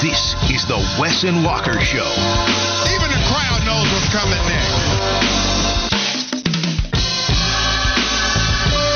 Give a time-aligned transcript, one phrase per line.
[0.00, 2.06] This is the Wesson and Walker Show.
[2.94, 5.18] Even the crowd knows what's coming next.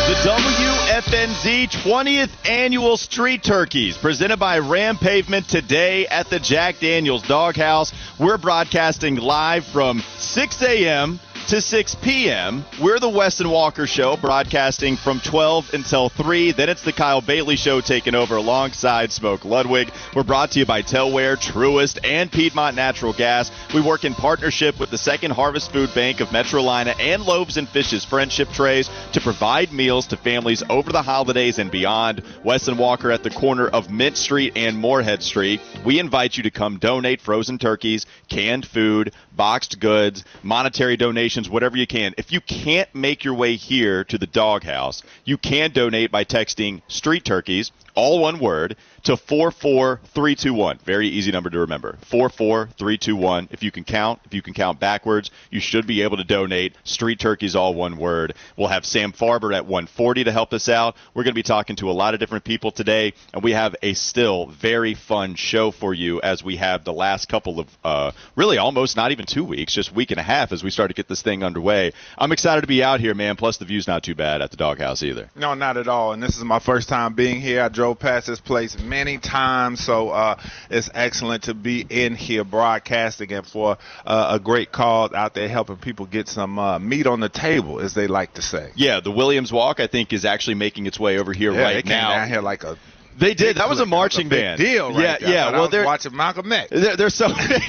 [0.06, 7.22] The WFNZ 20th Annual Street Turkeys, presented by Ram Pavement today at the Jack Daniels
[7.22, 7.92] Doghouse.
[8.20, 11.18] We're broadcasting live from 6 a.m.
[11.52, 12.64] to 6 p.m.
[12.80, 16.52] We're the Wes and Walker Show, broadcasting from 12 until 3.
[16.52, 19.92] Then it's the Kyle Bailey Show taking over alongside Smoke Ludwig.
[20.16, 23.50] We're brought to you by Telware, Truist, and Piedmont Natural Gas.
[23.74, 27.68] We work in partnership with the Second Harvest Food Bank of Metrolina and Loaves and
[27.68, 32.22] Fishes Friendship Trays to provide meals to families over the holidays and beyond.
[32.42, 35.60] Wes and Walker at the corner of Mint Street and Morehead Street.
[35.84, 41.76] We invite you to come donate frozen turkeys, canned food, boxed goods, monetary donations, whatever
[41.76, 42.14] you can.
[42.16, 46.82] If you can't make your way here to the doghouse, you can donate by texting
[46.88, 50.78] street turkeys, all one word, to 44321.
[50.84, 51.98] Very easy number to remember.
[52.02, 53.48] 44321.
[53.50, 56.76] If you can count, if you can count backwards, you should be able to donate.
[56.84, 58.34] Street turkeys, all one word.
[58.56, 60.96] We'll have Sam Farber at 140 to help us out.
[61.14, 63.74] We're going to be talking to a lot of different people today, and we have
[63.82, 68.12] a still very fun show for you as we have the last couple of, uh,
[68.36, 70.94] really almost not even two weeks, just week and a half as we start to
[70.94, 71.92] get this thing underway.
[72.16, 73.36] I'm excited to be out here, man.
[73.36, 75.28] Plus, the view's not too bad at the doghouse either.
[75.34, 76.12] No, not at all.
[76.12, 77.62] And this is my first time being here.
[77.62, 82.44] I drove past this place many times, so uh, it's excellent to be in here
[82.44, 87.08] broadcasting and for uh, a great cause out there helping people get some uh, meat
[87.08, 88.70] on the table, as they like to say.
[88.76, 91.74] Yeah, the Williams Walk, I think, is actually making its way over here Yeah, right
[91.74, 92.10] they came now.
[92.10, 92.78] down here like a
[93.18, 93.56] They did.
[93.56, 94.58] That was a marching band.
[94.58, 94.90] deal.
[94.90, 95.30] Right yeah, there.
[95.30, 95.50] Yeah.
[95.52, 96.70] Well, they're watching Malcolm X.
[96.70, 97.28] there, there's so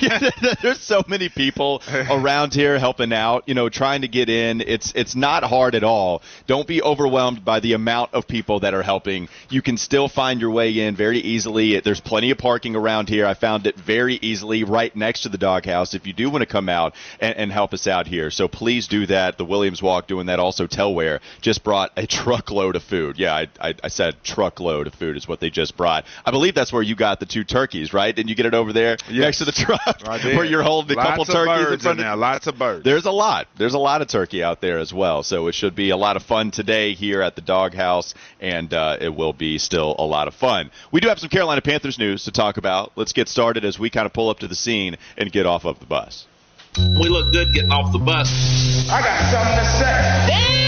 [0.62, 3.48] there's so many people around here helping out.
[3.48, 4.62] You know, trying to get in.
[4.62, 6.22] It's it's not hard at all.
[6.48, 9.28] Don't be overwhelmed by the amount of people that are helping.
[9.50, 11.80] You can still find your way in very easily.
[11.80, 13.26] There's plenty of parking around here.
[13.26, 15.94] I found it very easily right next to the doghouse.
[15.94, 18.88] If you do want to come out and, and help us out here, so please
[18.88, 19.38] do that.
[19.38, 20.40] The Williams Walk doing that.
[20.40, 23.18] Also, Telware just brought a truckload of food.
[23.18, 26.06] Yeah, I, I, I said truckload of food is what they just brought.
[26.26, 28.16] I believe that's where you got the two turkeys, right?
[28.16, 30.38] Didn't you get it over there next to the truck I did.
[30.38, 32.16] where you're holding a Lots couple of turkeys in front in of there.
[32.16, 32.84] Lots of birds.
[32.84, 33.48] there's a lot.
[33.58, 35.24] There's a lot of turkey out there as well.
[35.24, 38.98] So it should be a lot of fun today here at the doghouse, and uh,
[39.02, 40.70] it will be still a lot of fun.
[40.92, 42.92] We do have some Carolina Panthers news to talk about.
[42.96, 45.66] Let's get started as we kind of pull up to the scene and get off
[45.66, 46.28] of the bus.
[46.78, 48.30] We look good getting off the bus.
[48.90, 50.63] I got something to say.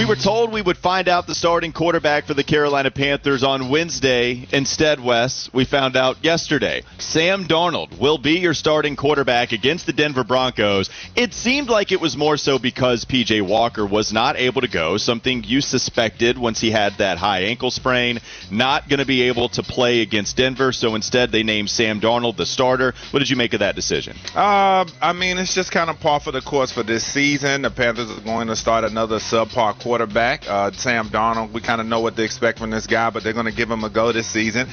[0.00, 3.68] We were told we would find out the starting quarterback for the Carolina Panthers on
[3.68, 4.48] Wednesday.
[4.50, 6.84] Instead, Wes, we found out yesterday.
[6.96, 10.88] Sam Darnold will be your starting quarterback against the Denver Broncos.
[11.16, 14.96] It seemed like it was more so because PJ Walker was not able to go,
[14.96, 18.20] something you suspected once he had that high ankle sprain.
[18.50, 22.38] Not going to be able to play against Denver, so instead they named Sam Darnold
[22.38, 22.94] the starter.
[23.10, 24.16] What did you make of that decision?
[24.34, 27.60] Uh, I mean, it's just kind of par for the course for this season.
[27.60, 31.52] The Panthers are going to start another subpar quarterback, uh, Sam Darnold.
[31.52, 33.70] We kind of know what to expect from this guy, but they're going to give
[33.70, 34.68] him a go this season.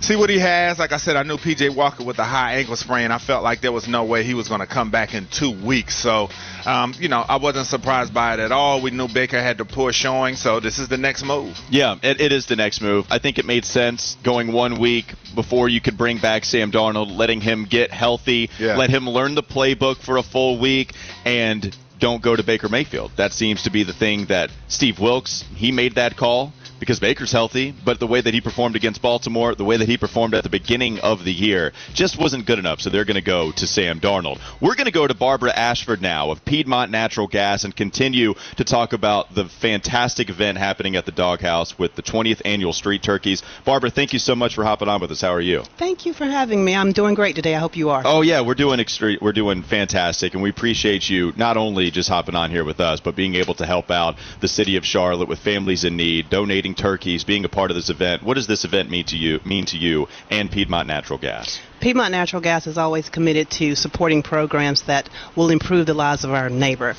[0.00, 0.78] See what he has.
[0.78, 3.10] Like I said, I knew PJ Walker with a high ankle sprain.
[3.10, 5.50] I felt like there was no way he was going to come back in two
[5.64, 5.96] weeks.
[5.96, 6.28] So,
[6.66, 8.80] um, you know, I wasn't surprised by it at all.
[8.82, 11.58] We knew Baker had the poor showing, so this is the next move.
[11.70, 13.06] Yeah, it, it is the next move.
[13.10, 17.16] I think it made sense going one week before you could bring back Sam Darnold,
[17.16, 18.76] letting him get healthy, Yeah.
[18.76, 20.92] let him learn the playbook for a full week,
[21.24, 23.12] and don't go to Baker Mayfield.
[23.16, 27.30] That seems to be the thing that Steve Wilks, he made that call because Baker's
[27.30, 30.42] healthy, but the way that he performed against Baltimore, the way that he performed at
[30.42, 32.80] the beginning of the year, just wasn't good enough.
[32.80, 34.40] So they're going to go to Sam Darnold.
[34.60, 38.64] We're going to go to Barbara Ashford now of Piedmont Natural Gas and continue to
[38.64, 43.42] talk about the fantastic event happening at the Doghouse with the 20th annual Street Turkeys.
[43.64, 45.20] Barbara, thank you so much for hopping on with us.
[45.20, 45.62] How are you?
[45.78, 46.74] Thank you for having me.
[46.74, 47.54] I'm doing great today.
[47.54, 48.02] I hope you are.
[48.06, 52.08] Oh yeah, we're doing extre- we're doing fantastic, and we appreciate you not only just
[52.08, 55.28] hopping on here with us, but being able to help out the city of Charlotte
[55.28, 58.22] with families in need, donating turkeys, being a part of this event.
[58.22, 59.40] What does this event mean to you?
[59.44, 61.60] Mean to you and Piedmont Natural Gas?
[61.80, 66.32] Piedmont Natural Gas is always committed to supporting programs that will improve the lives of
[66.32, 66.94] our neighbor.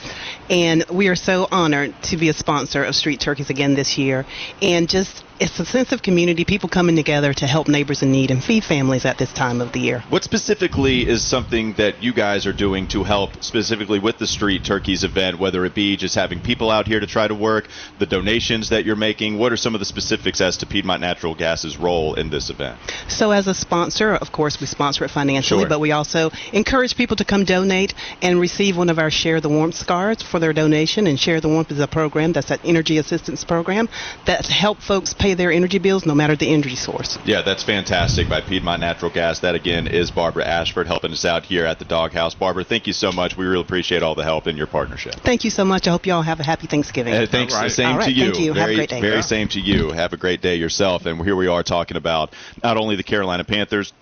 [0.50, 4.25] And we are so honored to be a sponsor of Street Turkeys again this year.
[4.60, 8.30] And just it's a sense of community, people coming together to help neighbors in need
[8.30, 10.04] and feed families at this time of the year.
[10.10, 14.63] What specifically is something that you guys are doing to help specifically with the Street
[14.63, 18.06] Turkeys event, whether it be just having people out here to try to work, the
[18.06, 19.39] donations that you're making?
[19.39, 22.78] What are some of the specifics as to Piedmont Natural Gas's role in this event?
[23.07, 25.69] So, as a sponsor, of course, we sponsor it financially, Sure.
[25.69, 29.50] but we also encourage people to come donate and receive one of our Share the
[29.50, 31.06] Warmth cards for their donation.
[31.07, 33.89] And Share the Warmth is a program that's an energy assistance program
[34.25, 37.18] that help folks pay their energy bills no matter the energy source.
[37.25, 39.39] Yeah, that's fantastic by Piedmont Natural Gas.
[39.39, 42.33] That again is Barbara Ashford helping us out here at the Doghouse.
[42.33, 43.38] Barbara, thank you so much.
[43.38, 45.15] We really appreciate all the help in your partnership.
[45.23, 45.88] Thank you so much.
[45.88, 47.13] I hope you all have a happy Thanksgiving.
[47.13, 47.53] Uh, thanks.
[47.53, 47.71] All right.
[47.71, 48.31] Same All right, to you.
[48.31, 48.53] thank you.
[48.53, 49.01] Have a Very, great day.
[49.01, 49.21] very Yeah.
[49.21, 49.91] same to you.
[49.91, 51.06] Have a great day yourself.
[51.06, 52.33] And here we are talking about
[52.63, 53.94] not only the Carolina Panthers.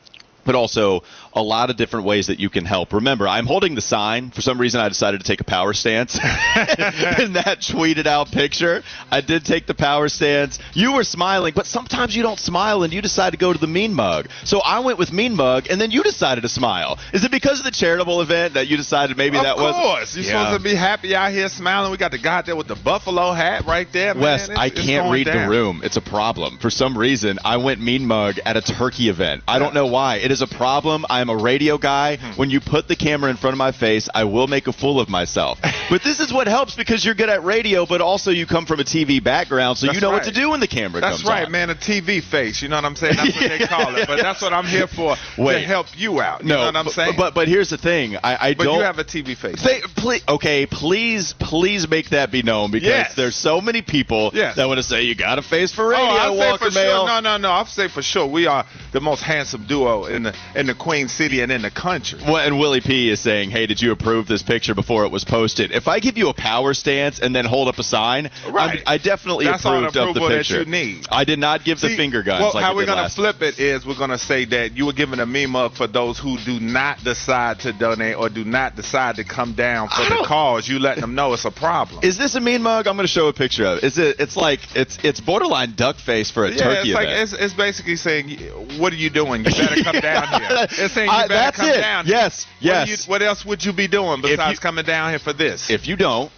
[0.46, 1.04] But also
[1.34, 2.92] a lot of different ways that you can help.
[2.94, 4.32] Remember, I'm holding the sign.
[4.32, 8.84] For some reason, I decided to take a power stance in that tweeted out picture.
[9.12, 10.60] I did take the power stance.
[10.74, 13.68] You were smiling, but sometimes you don't smile and you decide to go to the
[13.68, 14.28] mean mug.
[14.44, 16.98] So I went with mean mug, and then you decided to smile.
[17.14, 19.76] Is it because of the charitable event that you decided maybe of that was?
[19.76, 20.16] Of course.
[20.16, 20.46] You're Yeah.
[20.46, 21.92] supposed to be happy out here smiling.
[21.92, 24.14] We got the guy there with the buffalo hat right there.
[24.14, 24.24] Man.
[24.24, 25.44] Wes, It's- I can't read down.
[25.44, 25.82] the room.
[25.84, 26.58] It's a problem.
[26.58, 29.44] For some reason, I went mean mug at a turkey event.
[29.48, 30.16] I don't know why.
[30.18, 31.06] It is a problem.
[31.20, 32.18] I'm a radio guy.
[32.18, 32.32] Hmm.
[32.40, 35.00] When you put the camera in front of my face, I will make a fool
[35.00, 35.60] of myself.
[35.90, 38.80] but this is what helps because you're good at radio, but also you come from
[38.80, 41.14] a TV background, so you That's know what to do when the camera comes.
[41.14, 41.52] That's comes right, on.
[41.52, 41.70] man.
[41.70, 42.62] A TV face.
[42.62, 43.16] You know what I'm saying?
[43.18, 44.08] That's what they call it.
[44.08, 46.42] But that's what I'm here for to help you out.
[46.44, 47.14] You No, know what I'm but, saying?
[47.18, 48.16] but but here's the thing.
[48.18, 48.78] I, I But don't.
[48.78, 49.62] you have a TV face.
[49.62, 53.16] Say, please, okay, please, please make that be known because Yes.
[53.16, 54.56] there's so many people Yes.
[54.56, 56.06] that want to say you got a face for radio.
[56.06, 57.06] Oh, I say for Mail.
[57.08, 57.08] sure.
[57.08, 57.50] No, no, no.
[57.52, 61.08] I'll say for sure we are the most handsome duo in the in the Queen
[61.10, 62.20] City and in the country.
[62.26, 65.24] Well, and Willie P is saying, "Hey, did you approve this picture before it was
[65.26, 68.82] posted?" If I give you a power stance and then hold up a sign, Right.
[68.88, 70.60] I definitely That's approved of the approval that picture.
[70.60, 71.08] you need.
[71.12, 73.86] I did not give the finger guns Well, like how we're gonna flip it is
[73.86, 77.04] we're gonna say that you were given a meme mug for those who do not
[77.04, 80.68] decide to donate or do not decide to come down for the cause.
[80.68, 82.00] You letting them know it's a problem.
[82.04, 82.88] Is this a mean mug?
[82.88, 83.78] I'm going to show a picture of.
[83.80, 83.84] it.
[83.84, 84.20] Is it?
[84.20, 87.54] It's like it's it's borderline duck face for a yeah, turkey it's like it's, it's
[87.54, 88.30] basically saying,
[88.78, 89.44] "What are you doing?
[89.46, 91.82] You better come down here." It's saying you I- better that's come it.
[91.82, 92.06] down.
[92.06, 92.16] here.
[92.16, 92.88] Yes, What, yes.
[92.90, 95.70] you- what else would you be doing besides you- coming down here for this?
[95.70, 96.32] if you don't,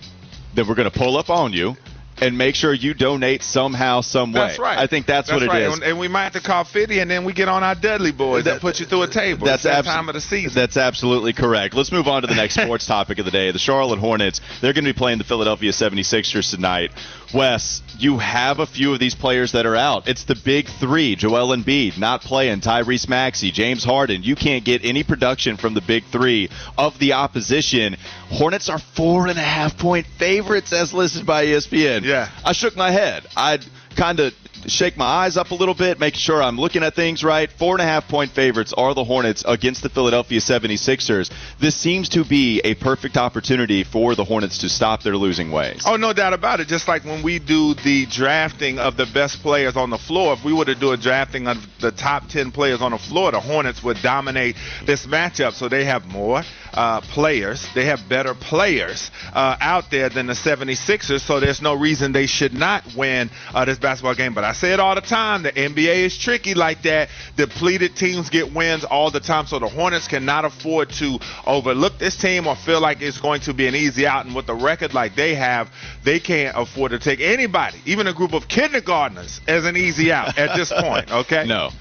[0.54, 1.76] then we're going to pull up on you
[2.24, 4.42] and make sure you donate somehow, some way.
[4.42, 4.78] That's right.
[4.78, 5.64] I think that's, what it right.
[5.64, 5.74] is.
[5.74, 8.12] And, and we might have to call 50, and then we get on our Dudley
[8.12, 9.48] Boyz That- and put you through a table.
[9.48, 10.54] That's it's that time of the season.
[10.54, 11.74] That's absolutely correct.
[11.74, 13.50] Let's move on to the next sports topic of the day.
[13.52, 16.92] The Charlotte Hornets, they're going to be playing the Philadelphia 76ers tonight.
[17.34, 20.08] Wes, you have a few of these players that are out.
[20.08, 21.16] It's the big three.
[21.16, 22.62] Joel Embiid not playing.
[22.62, 24.24] Tyrese Maxey, James Harden.
[24.24, 27.96] You can't get any production from the big three of the opposition.
[28.30, 32.04] Hornets are four and a half point favorites as listed by ESPN.
[32.04, 32.30] Yeah.
[32.46, 33.26] I shook my head.
[33.36, 34.34] I'd kind of
[34.68, 37.52] shake my eyes up a little bit, make sure I'm looking at things right.
[37.52, 41.32] Four and a half point favorites are the Hornets against the Philadelphia 76ers.
[41.60, 45.84] This seems to be a perfect opportunity for the Hornets to stop their losing ways.
[45.86, 46.68] Oh, no doubt about it.
[46.68, 50.44] Just like when we do the drafting of the best players on the floor, if
[50.44, 53.40] we were to do a drafting of the top 10 players on the floor, the
[53.40, 54.56] Hornets would dominate
[54.86, 55.54] this matchup.
[55.54, 56.44] So they have more
[56.74, 61.22] uh, players, they have better players uh, out there than the 76ers.
[61.22, 64.34] So there's no reason they should not win uh, this basketball game.
[64.34, 67.10] But I say it all the time the NBA is tricky like that.
[67.36, 69.46] Depleted teams get wins all the time.
[69.46, 73.54] So the Hornets cannot afford to overlook this team or feel like it's going to
[73.54, 74.26] be an easy out.
[74.26, 75.72] And with the record like they have,
[76.04, 80.38] they can't afford to take anybody, even a group of kindergartners, as an easy out
[80.38, 81.12] at this point.
[81.12, 81.46] Okay?
[81.52, 81.72] No.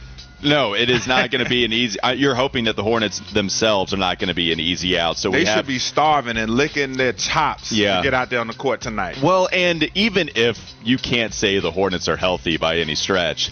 [0.43, 1.99] No, it is not going to be an easy.
[2.17, 5.17] You're hoping that the Hornets themselves are not going to be an easy out.
[5.19, 7.99] So They we should be starving and licking their chops Yeah.
[7.99, 9.19] to get out there on the court tonight.
[9.23, 13.51] Well, and even if you can't say the Hornets are healthy by any stretch,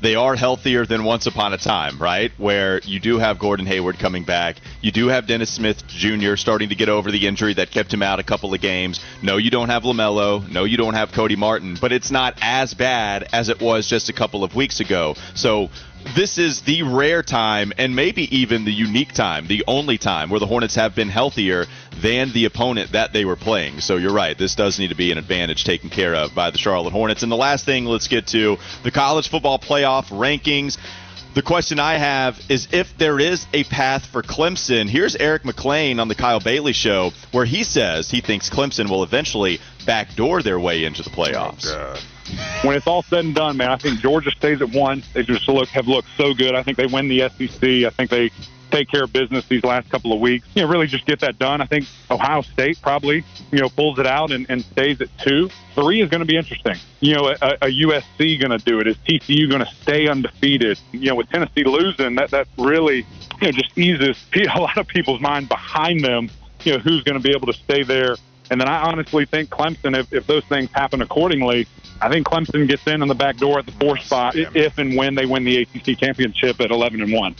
[0.00, 2.30] they are healthier than once upon a time, right?
[2.38, 4.58] Where you do have Gordon Hayward coming back.
[4.80, 6.36] You do have Dennis Smith Jr.
[6.36, 9.00] starting to get over the injury that kept him out a couple of games.
[9.22, 10.48] No, you don't have LaMelo.
[10.48, 11.76] No, you don't have Cody Martin.
[11.80, 15.16] But it's not as bad as it was just a couple of weeks ago.
[15.34, 15.68] So
[16.14, 20.40] this is the rare time and maybe even the unique time, the only time where
[20.40, 21.66] the Hornets have been healthier
[22.02, 23.80] than the opponent that they were playing.
[23.80, 24.36] So you're right.
[24.36, 27.22] This does need to be an advantage taken care of by the Charlotte Hornets.
[27.22, 30.78] And the last thing, let's get to the college football playoff rankings.
[31.34, 34.88] The question I have is if there is a path for Clemson.
[34.88, 38.88] Here's Eric Mac Lain on the Kyle Bailey show where he says he thinks Clemson
[38.88, 41.66] will eventually backdoor their way into the playoffs.
[41.66, 41.96] Oh.
[42.62, 45.02] When it's all said and done, man, I think Georgia stays at one.
[45.14, 46.54] They just look have looked so good.
[46.54, 47.62] I think they win the SEC.
[47.62, 48.30] I think they
[48.70, 50.46] take care of business these last couple of weeks.
[50.54, 51.60] You know, really just get that done.
[51.60, 55.50] I think Ohio State probably, you know, pulls it out and, and stays at two.
[55.74, 56.76] Three is going to be interesting.
[57.00, 58.86] You know, a, a USC going to do it?
[58.86, 60.78] Is TCU going to stay undefeated?
[60.92, 63.06] You know, with Tennessee losing, that that really,
[63.40, 64.16] you know, just eases
[64.54, 66.30] a lot of people's mind behind them.
[66.64, 68.16] You know, who's going to be able to stay there?
[68.50, 71.66] And then I honestly think Clemson, if, if those things happen accordingly,
[72.00, 74.96] I think Clemson gets in on the back door at the four spot if and
[74.96, 77.34] when they win the ACC championship at 11 and one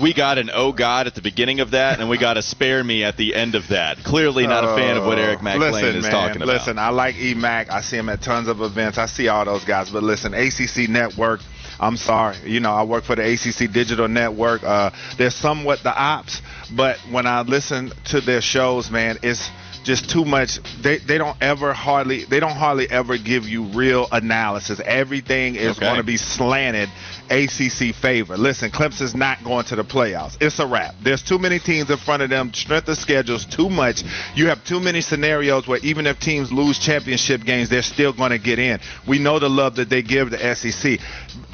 [0.00, 2.82] we got an oh god at the beginning of that, and we got a spare
[2.82, 3.98] me at the end of that.
[3.98, 6.54] Clearly not a fan of what Eric Mac Lain listen, is man, talking about.
[6.54, 7.70] Listen, I like EMAC.
[7.70, 8.98] I see him at tons of events.
[8.98, 9.90] I see all those guys.
[9.90, 11.40] But listen, ACC Network.
[11.80, 12.36] I'm sorry.
[12.44, 14.64] You know, I work for the ACC Digital Network.
[14.64, 16.42] Uh, they're somewhat the ops,
[16.74, 19.48] but when I listen to their shows, man, it's
[19.88, 20.60] just too much.
[20.82, 24.80] They they don't ever hardly they don't hardly ever give you real analysis.
[24.84, 25.86] Everything is Okay.
[25.86, 26.90] going to be slanted
[27.30, 28.36] ACC favor.
[28.36, 30.36] Listen, Clemson's not going to the playoffs.
[30.40, 30.94] It's a wrap.
[31.02, 32.52] There's too many teams in front of them.
[32.52, 34.02] Strength of schedule's too much.
[34.34, 38.30] You have too many scenarios where even if teams lose championship games, they're still going
[38.30, 38.80] to get in.
[39.06, 40.98] We know the love that they give the SEC.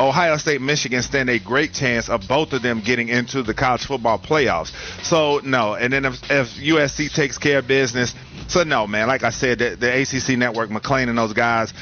[0.00, 3.84] Ohio State, Michigan stand a great chance of both of them getting into the college
[3.86, 4.72] football playoffs.
[5.04, 8.14] So no, and then if, if USC takes care of business,
[8.48, 9.08] so no, man.
[9.08, 11.72] Like I said, the, the ACC network, Mac Lain and those guys,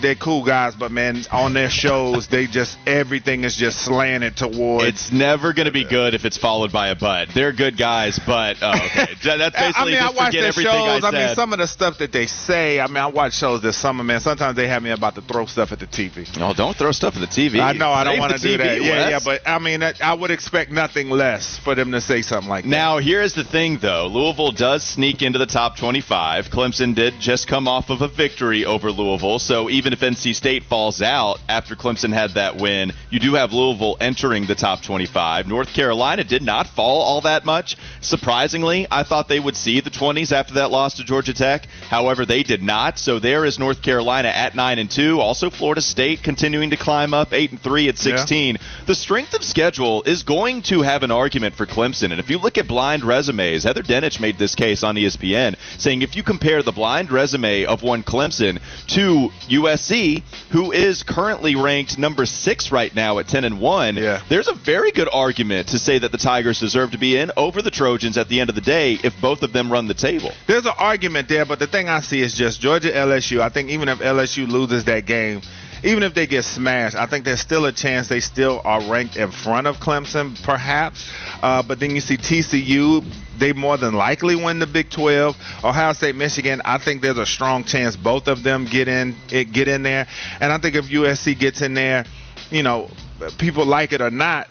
[0.00, 4.86] they're cool guys, but man, on their shows, they just everything is just slanted towards.
[4.86, 7.28] It's never going to be good if it's followed by a but.
[7.34, 9.06] They're good guys, but oh, okay.
[9.24, 11.04] That's basically I mean, just I watch their shows.
[11.04, 12.80] I I, mean, some of the stuff that they say.
[12.80, 14.20] I mean, I watch shows this summer, man.
[14.20, 16.26] Sometimes they have me about to throw stuff at the TV.
[16.40, 17.60] oh, don't throw stuff at the TV.
[17.60, 18.80] I know I don't want to do that.
[18.82, 19.10] Yeah, Wes.
[19.10, 22.48] yeah, but I mean, I, I would expect nothing less for them to say something
[22.48, 22.70] like that.
[22.70, 24.06] Now, here's the thing, though.
[24.06, 26.46] Louisville does sneak into the top 25.
[26.46, 30.64] Clemson did just come off of a victory over Louisville, so even if NC State
[30.64, 35.46] falls out after Clemson had that win, you do have Louisville entering the top 25.
[35.46, 37.76] North Carolina did not fall all that much.
[38.00, 41.66] Surprisingly, I thought they would see the 20s after that loss to Georgia Tech.
[41.88, 42.98] However, they did not.
[42.98, 45.20] So there is North Carolina at 9 and 2.
[45.20, 48.56] Also, Florida State continuing to climb up 8 and 3 at 16.
[48.86, 52.10] The strength of schedule is going to have an argument for Clemson.
[52.10, 56.02] And if you look at blind resumes, Heather Dinich made this case on ESPN, saying
[56.02, 61.98] if you compare the blind resume of one Clemson to USC, who is currently ranked
[61.98, 64.20] number six right now at 10 and 1, Yeah.
[64.28, 67.62] there's a very good argument to say that the Tigers deserve to be in over
[67.62, 70.32] the Trojans at the end of the day if both of them run the table.
[70.46, 73.40] There's an argument there, but the thing I see is just Georgia LSU.
[73.40, 75.42] I think even if LSU loses that game,
[75.82, 79.16] even if they get smashed, I think there's still a chance they still are ranked
[79.16, 81.08] in front of Clemson, perhaps.
[81.42, 83.04] Uh, but then you see TCU.
[83.38, 85.36] They more than likely win the Big 12.
[85.62, 86.62] Ohio State, Michigan.
[86.64, 89.14] I think there's a strong chance both of them get in.
[89.30, 90.06] It get in there.
[90.40, 92.04] And I think if USC gets in there,
[92.50, 92.90] you know,
[93.38, 94.48] people like it or not,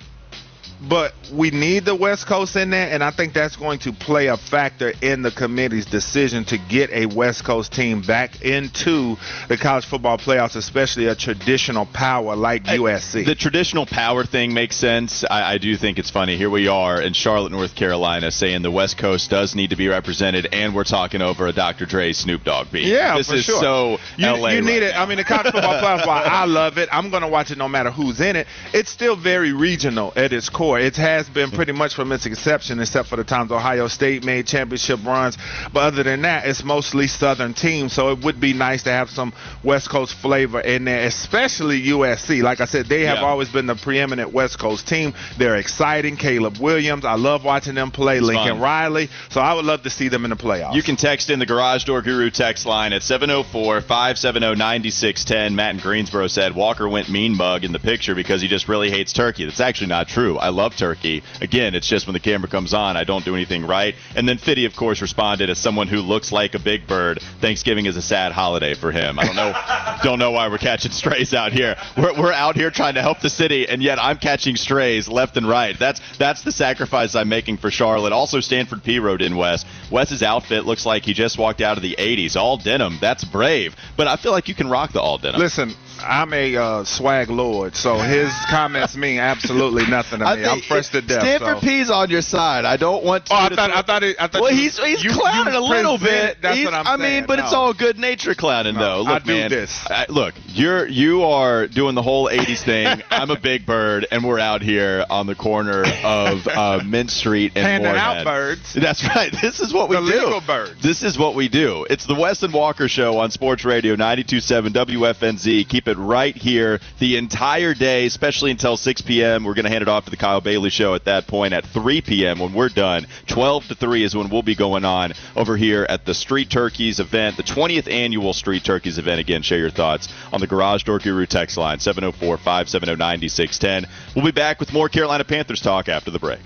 [0.87, 4.27] but we need the West Coast in there, and I think that's going to play
[4.27, 9.15] a factor in the committee's decision to get a West Coast team back into
[9.47, 13.25] the college football playoffs, especially a traditional power like USC.
[13.25, 15.23] The traditional power thing makes sense.
[15.23, 16.37] I, I do think it's funny.
[16.37, 19.87] Here we are in Charlotte, North Carolina, saying the West Coast does need to be
[19.87, 21.85] represented, and we're talking over a Dr.
[21.85, 22.85] Dre Snoop Dogg beat.
[22.85, 23.59] Yeah, this for is sure.
[23.61, 24.91] so you, LA you need right it.
[24.91, 25.03] now.
[25.03, 26.05] I mean, the college football playoffs.
[26.05, 28.47] While I love it, I'm going to watch it no matter who's in it.
[28.73, 30.74] It's still very regional at its core.
[30.79, 31.55] It has been hmm.
[31.55, 35.37] pretty much from its inception, except for the times Ohio State made championship runs.
[35.73, 37.93] But other than that, it's mostly Southern teams.
[37.93, 42.41] So it would be nice to have some West Coast flavor in there, especially USC.
[42.41, 43.25] Like I said, they have Yeah.
[43.25, 45.13] always been the preeminent West Coast team.
[45.37, 46.17] They're exciting.
[46.17, 48.19] Caleb Williams, I love watching them play.
[48.19, 48.59] Lincoln fun.
[48.61, 49.09] Riley.
[49.29, 50.75] So I would love to see them in the playoffs.
[50.75, 55.55] You can text in the Garage Door Guru text line at 704 570 9610.
[55.55, 58.89] Matt in Greensboro said Walker went mean mug in the picture because he just really
[58.89, 59.45] hates turkey.
[59.45, 60.37] That's actually not true.
[60.37, 61.23] I love turkey.
[61.41, 63.95] Again, it's just when the camera comes on, I don't do anything right.
[64.15, 67.21] And then Fitty, of course, responded as someone who looks like a big bird.
[67.41, 69.19] Thanksgiving is a sad holiday for him.
[69.19, 71.75] I don't know, don't know why we're catching strays out here.
[71.97, 75.37] We're, we're out here trying to help the city, and yet I'm catching strays left
[75.37, 75.77] and right.
[75.77, 78.13] That's that's the sacrifice I'm making for Charlotte.
[78.13, 79.65] Also, Stanford P wrote in Wes.
[79.91, 82.97] Wes's outfit looks like he just walked out of the 80s, all denim.
[83.01, 85.39] That's brave, but I feel like you can rock the all denim.
[85.39, 90.45] Listen, I'm a uh, swag lord, so his comments mean absolutely nothing to me.
[90.45, 91.21] I'm fresh to death.
[91.21, 91.61] Stanford so.
[91.61, 92.65] P's on your side.
[92.65, 93.33] I don't want to.
[93.33, 94.41] Oh, I thought, I thought, it, I thought.
[94.41, 96.37] Well, you, he's he's you, clowning you a little bit.
[96.41, 97.21] That's He's- what I'm I saying.
[97.21, 99.09] mean, but it's all good nature clowning, No, though.
[99.09, 99.49] I Look, do man.
[99.49, 99.85] this.
[99.89, 103.01] I- look, you're you are doing the whole '80s thing.
[103.09, 107.53] I'm a big bird, and we're out here on the corner of uh, Mint Street
[107.55, 108.73] and Handing out birds.
[108.73, 109.31] That's right.
[109.41, 110.07] This is what we The do.
[110.25, 110.81] legal birds.
[110.81, 111.85] This is what we do.
[111.89, 115.67] It's the Wes and Walker Show on Sports Radio 92.7 WFNZ.
[115.67, 119.43] Keep it right here the entire day, especially until 6 p.m.
[119.43, 121.65] We're going to hand it off to the Kyle Bailey Show at that point at
[121.65, 122.39] 3 p.m.
[122.39, 123.07] when we're done.
[123.27, 126.99] 12 to 3 is when we'll be going on over here at the Street Turkeys
[126.99, 129.19] event, the 20th annual Street Turkeys event.
[129.19, 133.91] Again, share your thoughts on the Garage Door Guru text line 704 570 9610.
[134.15, 136.39] We'll be back with more Carolina Panthers talk after the break.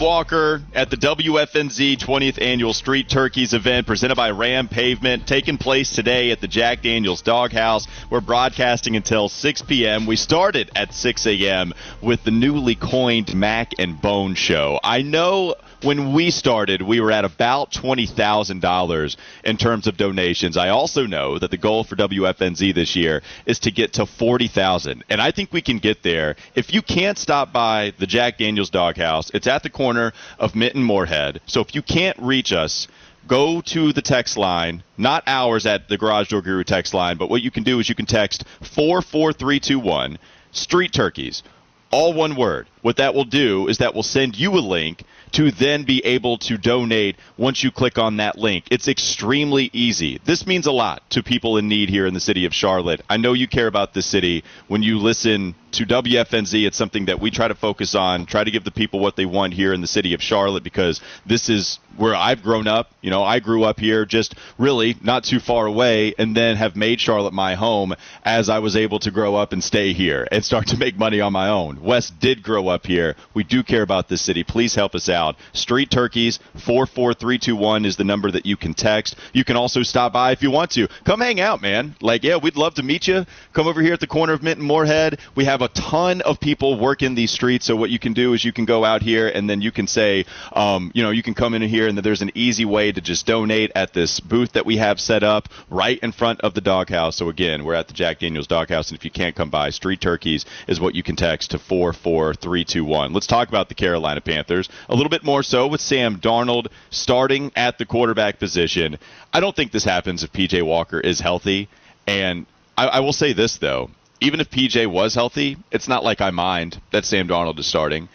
[0.00, 5.90] Walker at the WFNZ 20th Annual Street Turkeys event presented by Ram Pavement, taking place
[5.90, 7.86] today at the Jack Daniels Doghouse.
[8.08, 10.06] We're broadcasting until 6 p.m.
[10.06, 11.74] We started at 6 a.m.
[12.00, 14.80] with the newly coined Mac and Bone Show.
[14.82, 20.56] I know when we started, we were at about $20,000 in terms of donations.
[20.56, 25.04] I also know that the goal for WFNZ this year is to get to 40,000.
[25.08, 26.36] And I think we can get there.
[26.54, 30.82] If you can't stop by the Jack Daniels Doghouse, it's at the corner of Minton
[30.82, 31.40] Morehead.
[31.46, 32.88] So if you can't reach us,
[33.26, 37.30] go to the text line, not ours at the Garage Door Guru text line, but
[37.30, 40.18] what you can do is you can text 44321
[40.52, 41.42] Street Turkeys
[41.90, 42.68] all one word.
[42.82, 46.38] What that will do is that will send you a link to then be able
[46.38, 48.64] to donate once you click on that link.
[48.70, 50.20] It's extremely easy.
[50.24, 53.02] This means a lot to people in need here in the city of Charlotte.
[53.08, 54.44] I know you care about the city.
[54.68, 58.50] When you listen to WFNZ, it's something that we try to focus on, try to
[58.50, 61.78] give the people what they want here in the city of Charlotte because this is
[61.96, 62.90] where I've grown up.
[63.00, 66.76] You know, I grew up here just really not too far away and then have
[66.76, 70.44] made Charlotte my home as I was able to grow up and stay here and
[70.44, 71.82] start to make money on my own.
[71.82, 73.16] Wes did grow up here.
[73.34, 74.44] We do care about this city.
[74.44, 75.36] Please help us out.
[75.52, 79.16] Street Turkeys 44321 is the number that you can text.
[79.32, 80.88] You can also stop by if you want to.
[81.04, 81.96] Come hang out, man.
[82.00, 83.26] Like, yeah, we'd love to meet you.
[83.52, 85.18] Come over here at the corner of Mint and Morehead.
[85.34, 87.66] We have a ton of people work in these streets.
[87.66, 89.86] So what you can do is you can go out here and then you can
[89.86, 93.00] say, um, you know, you can come in here and there's an easy way to
[93.00, 96.60] just donate at this booth that we have set up right in front of the
[96.60, 97.16] doghouse.
[97.16, 100.00] So again, we're at the Jack Daniels Doghouse, and if you can't come by, Street
[100.00, 103.12] Turkeys is what you can text to four four three two one.
[103.12, 107.52] Let's talk about the Carolina Panthers a little bit more so with Sam Darnold starting
[107.56, 108.98] at the quarterback position.
[109.32, 111.68] I don't think this happens if PJ Walker is healthy,
[112.06, 112.46] and
[112.76, 113.90] I, I will say this though.
[114.20, 118.08] Even if PJ was healthy, it's not like I mind that Sam Darnold is starting.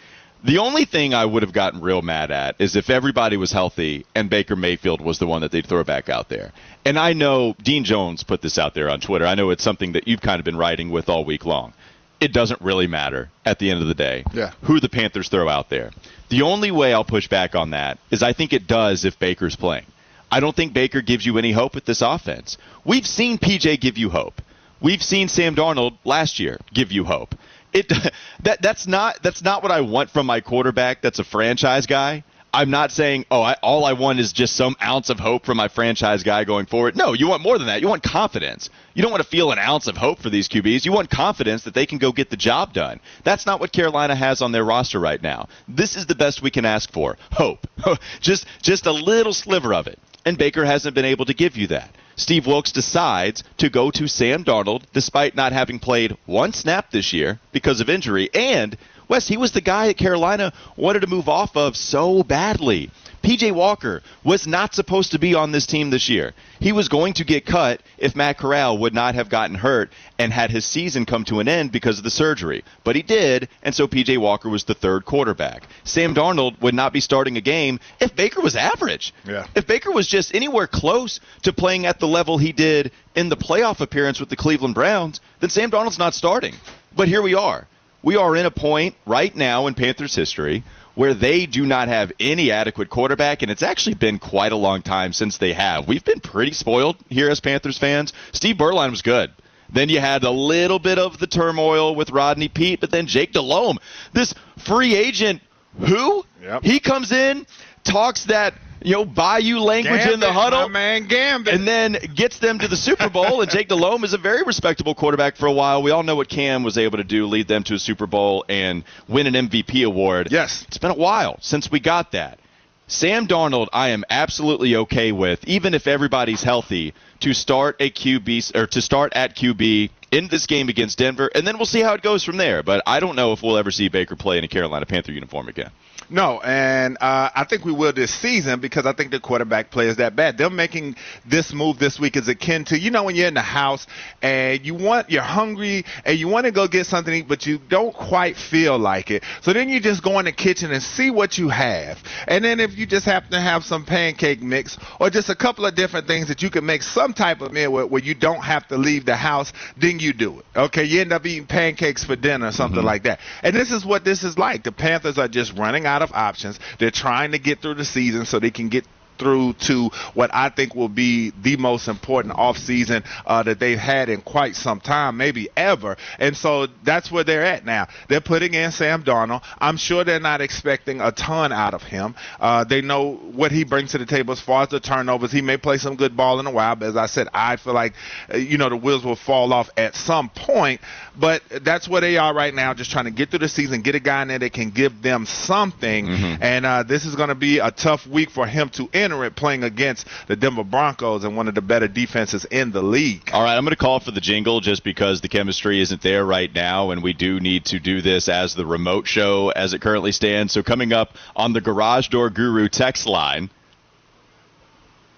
[0.44, 4.06] The only thing I would have gotten real mad at is if everybody was healthy
[4.14, 6.52] and Baker Mayfield was the one that they'd throw back out there.
[6.84, 9.26] And I know Dean Jones put this out there on Twitter.
[9.26, 11.72] I know it's something that you've kind of been writing with all week long.
[12.20, 14.52] It doesn't really matter at the end of the day Yeah.
[14.62, 15.90] who the Panthers throw out there.
[16.28, 19.56] The only way I'll push back on that is I think it does if Baker's
[19.56, 19.86] playing.
[20.30, 22.56] I don't think Baker gives you any hope with this offense.
[22.84, 24.40] We've seen PJ give you hope.
[24.80, 27.34] We've seen Sam Darnold last year give you hope.
[27.72, 27.88] It
[28.42, 31.02] that that's not that's not what I want from my quarterback.
[31.02, 32.24] That's a franchise guy.
[32.56, 35.58] I'm not saying, oh, I, all I want is just some ounce of hope from
[35.58, 36.96] my franchise guy going forward.
[36.96, 37.82] No, you want more than that.
[37.82, 38.70] You want confidence.
[38.94, 40.86] You don't want to feel an ounce of hope for these QBs.
[40.86, 43.00] You want confidence that they can go get the job done.
[43.24, 45.48] That's not what Carolina has on their roster right now.
[45.68, 47.18] This is the best we can ask for.
[47.30, 47.66] Hope.
[48.20, 49.98] just just a little sliver of it.
[50.24, 51.90] And Baker hasn't been able to give you that.
[52.16, 57.12] Steve Wilks decides to go to Sam Darnold despite not having played one snap this
[57.12, 58.30] year because of injury.
[58.32, 58.76] And,
[59.06, 62.90] Wes, he was the guy that Carolina wanted to move off of so badly.
[63.22, 66.32] PJ Walker was not supposed to be on this team this year.
[66.58, 70.32] He was going to get cut if Matt Corral would not have gotten hurt and
[70.32, 72.64] had his season come to an end because of the surgery.
[72.84, 75.64] But he did, and so PJ Walker was the third quarterback.
[75.84, 79.14] Sam Darnold would not be starting a game if Baker was average.
[79.24, 79.46] Yeah.
[79.54, 83.36] If Baker was just anywhere close to playing at the level he did in the
[83.36, 86.54] playoff appearance with the Cleveland Browns, then Sam Darnold's not starting.
[86.94, 87.66] But here we are.
[88.06, 90.62] We are in a point right now in Panthers history
[90.94, 94.82] where they do not have any adequate quarterback, and it's actually been quite a long
[94.82, 95.88] time since they have.
[95.88, 98.12] We've been pretty spoiled here as Panthers fans.
[98.30, 99.32] Steve Beuerlein was good.
[99.72, 103.32] Then you had a little bit of the turmoil with Rodney Peete, but then Jake
[103.32, 103.80] Delhomme,
[104.12, 105.42] this free agent,
[105.80, 106.62] who Yep.
[106.62, 107.44] he comes in,
[107.82, 108.54] talks that
[108.86, 110.68] you know, Bayou language Gambit, in the huddle.
[110.68, 111.52] man Gambit.
[111.52, 113.40] And then gets them to the Super Bowl.
[113.40, 115.82] and Jake Delhomme is a very respectable quarterback for a while.
[115.82, 118.44] We all know what Cam was able to do, lead them to a Super Bowl
[118.48, 120.28] and win an MVP award.
[120.30, 120.64] Yes.
[120.68, 122.38] It's been a while since we got that.
[122.86, 128.54] Sam Darnold, I am absolutely okay with, even if everybody's healthy, to start a QB
[128.54, 131.94] or to start at QB in this game against Denver, and then we'll see how
[131.94, 132.62] it goes from there.
[132.62, 135.48] But I don't know if we'll ever see Baker play in a Carolina Panther uniform
[135.48, 135.72] again.
[136.08, 139.88] No, and uh, I think we will this season because I think the quarterback play
[139.88, 140.38] is that bad.
[140.38, 143.40] Them making this move this week is akin to you know when you're in the
[143.40, 143.86] house
[144.22, 147.92] and you want you're hungry and you want to go get something but you don't
[147.94, 149.24] quite feel like it.
[149.42, 152.60] So then you just go in the kitchen and see what you have, and then
[152.60, 156.06] if you just happen to have some pancake mix or just a couple of different
[156.06, 158.76] things that you can make some type of meal where, where you don't have to
[158.76, 160.44] leave the house, then you do it.
[160.56, 162.86] Okay, you end up eating pancakes for dinner or something Mm-hmm.
[162.86, 163.20] like that.
[163.42, 164.62] And this is what this is like.
[164.64, 166.58] The Panthers are just running out of options.
[166.78, 168.84] They're trying to get through the season so they can get
[169.18, 174.08] through to what I think will be the most important offseason uh, that they've had
[174.08, 175.96] in quite some time, maybe ever.
[176.18, 177.88] And so that's where they're at now.
[178.08, 179.42] They're putting in Sam Darnold.
[179.58, 182.14] I'm sure they're not expecting a ton out of him.
[182.40, 185.32] Uh, they know what he brings to the table as far as the turnovers.
[185.32, 187.74] He may play some good ball in a while, but as I said, I feel
[187.74, 187.94] like,
[188.32, 190.80] uh, you know, the wheels will fall off at some point.
[191.18, 193.94] But that's where they are right now, just trying to get through the season, get
[193.94, 196.08] a guy in there that can give them something.
[196.42, 199.36] And uh, this is going to be a tough week for him to enter it
[199.36, 203.30] playing against the Denver Broncos and one of the better defenses in the league.
[203.32, 206.24] All right, I'm going to call for the jingle just because the chemistry isn't there
[206.24, 209.80] right now, and we do need to do this as the remote show as it
[209.80, 210.52] currently stands.
[210.52, 213.50] So, coming up on the Garage Door Guru text line.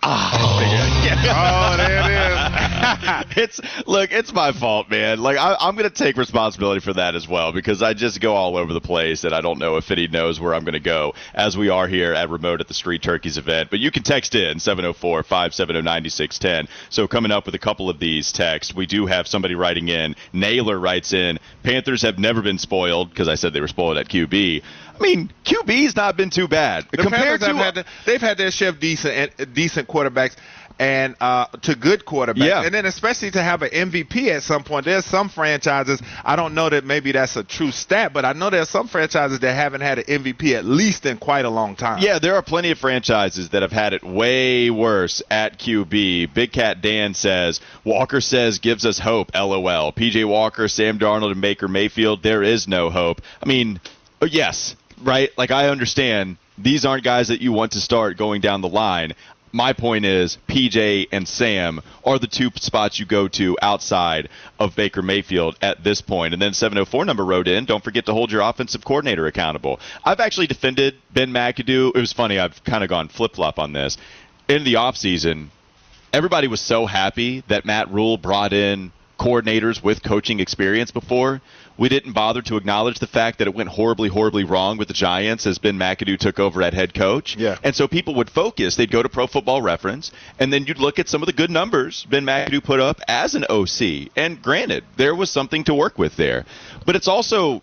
[0.02, 0.58] Ah.
[1.30, 2.17] Oh, there it is.
[3.36, 5.20] it's look, it's my fault, man.
[5.20, 8.34] Like I, I'm going to take responsibility for that as well because I just go
[8.34, 10.80] all over the place, and I don't know if any knows where I'm going to
[10.80, 13.70] go as we are here at remote at the Street Turkeys event.
[13.70, 16.68] But you can text in 704-570-9610.
[16.90, 20.14] So coming up with a couple of these texts, we do have somebody writing in.
[20.32, 24.08] Naylor writes in, Panthers have never been spoiled because I said they were spoiled at
[24.08, 24.62] QB.
[24.98, 28.36] I mean, QB's not been too bad The compared Panthers to had the, they've had
[28.36, 30.36] their share of decent decent quarterbacks
[30.78, 32.62] and uh, to good quarterbacks, Yeah.
[32.62, 34.84] and then especially to have an MVP at some point.
[34.84, 38.50] There's some franchises I don't know that maybe that's a true stat, but I know
[38.50, 41.98] there's some franchises that haven't had an MVP at least in quite a long time.
[42.00, 46.32] Yeah, there are plenty of franchises that have had it way worse at QB.
[46.34, 49.30] Big Cat Dan says Walker says gives us hope.
[49.34, 49.92] LOL.
[49.92, 52.22] PJ Walker, Sam Darnold, and Baker Mayfield.
[52.22, 53.20] There is no hope.
[53.42, 53.80] I mean,
[54.22, 55.30] uh, yes, right.
[55.36, 59.12] Like I understand these aren't guys that you want to start going down the line.
[59.52, 64.76] My point is, PJ and Sam are the two spots you go to outside of
[64.76, 66.34] Baker Mayfield at this point.
[66.34, 69.80] And then 704 number wrote in, don't forget to hold your offensive coordinator accountable.
[70.04, 71.92] I've actually defended Ben McAdoo.
[71.94, 73.96] It was funny, I've kind of gone flip flop on this.
[74.48, 75.48] In the offseason,
[76.12, 81.40] everybody was so happy that Matt Rhule brought in coordinators with coaching experience before.
[81.78, 84.94] We didn't bother to acknowledge the fact that it went horribly, horribly wrong with the
[84.94, 87.36] Giants as Ben McAdoo took over at head coach.
[87.36, 87.56] Yeah.
[87.62, 88.74] And so people would focus.
[88.74, 90.10] They'd go to Pro Football Reference,
[90.40, 93.36] and then you'd look at some of the good numbers Ben McAdoo put up as
[93.36, 94.10] an OC.
[94.16, 96.44] And granted, there was something to work with there.
[96.84, 97.62] But it's also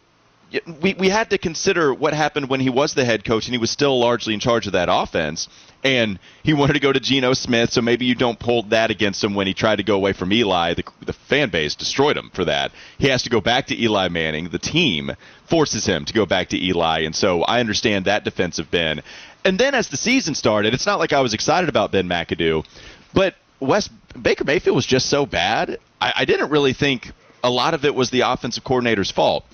[0.81, 3.57] we, we had to consider what happened when he was the head coach and he
[3.57, 5.47] was still largely in charge of that offense.
[5.83, 9.23] And he wanted to go to Geno Smith, so maybe you don't hold that against
[9.23, 10.73] him when he tried to go away from Eli.
[10.73, 12.71] The, the fan base destroyed him for that.
[12.97, 14.49] He has to go back to Eli Manning.
[14.49, 15.11] The team
[15.47, 17.01] forces him to go back to Eli.
[17.01, 19.01] And so I understand that defensive Ben.
[19.43, 22.65] And then as the season started, it's not like I was excited about Ben McAdoo,
[23.13, 25.79] but Wes Baker Mayfield was just so bad.
[26.01, 27.11] I, I didn't really think
[27.43, 29.45] a lot of it was the offensive coordinator's fault.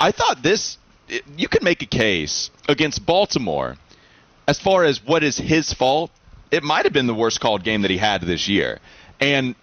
[0.00, 3.76] I thought this it- you can make a case against Baltimore
[4.46, 6.10] as far as what is his fault.
[6.50, 8.80] It might have been the worst called game that he had this year,
[9.20, 9.54] and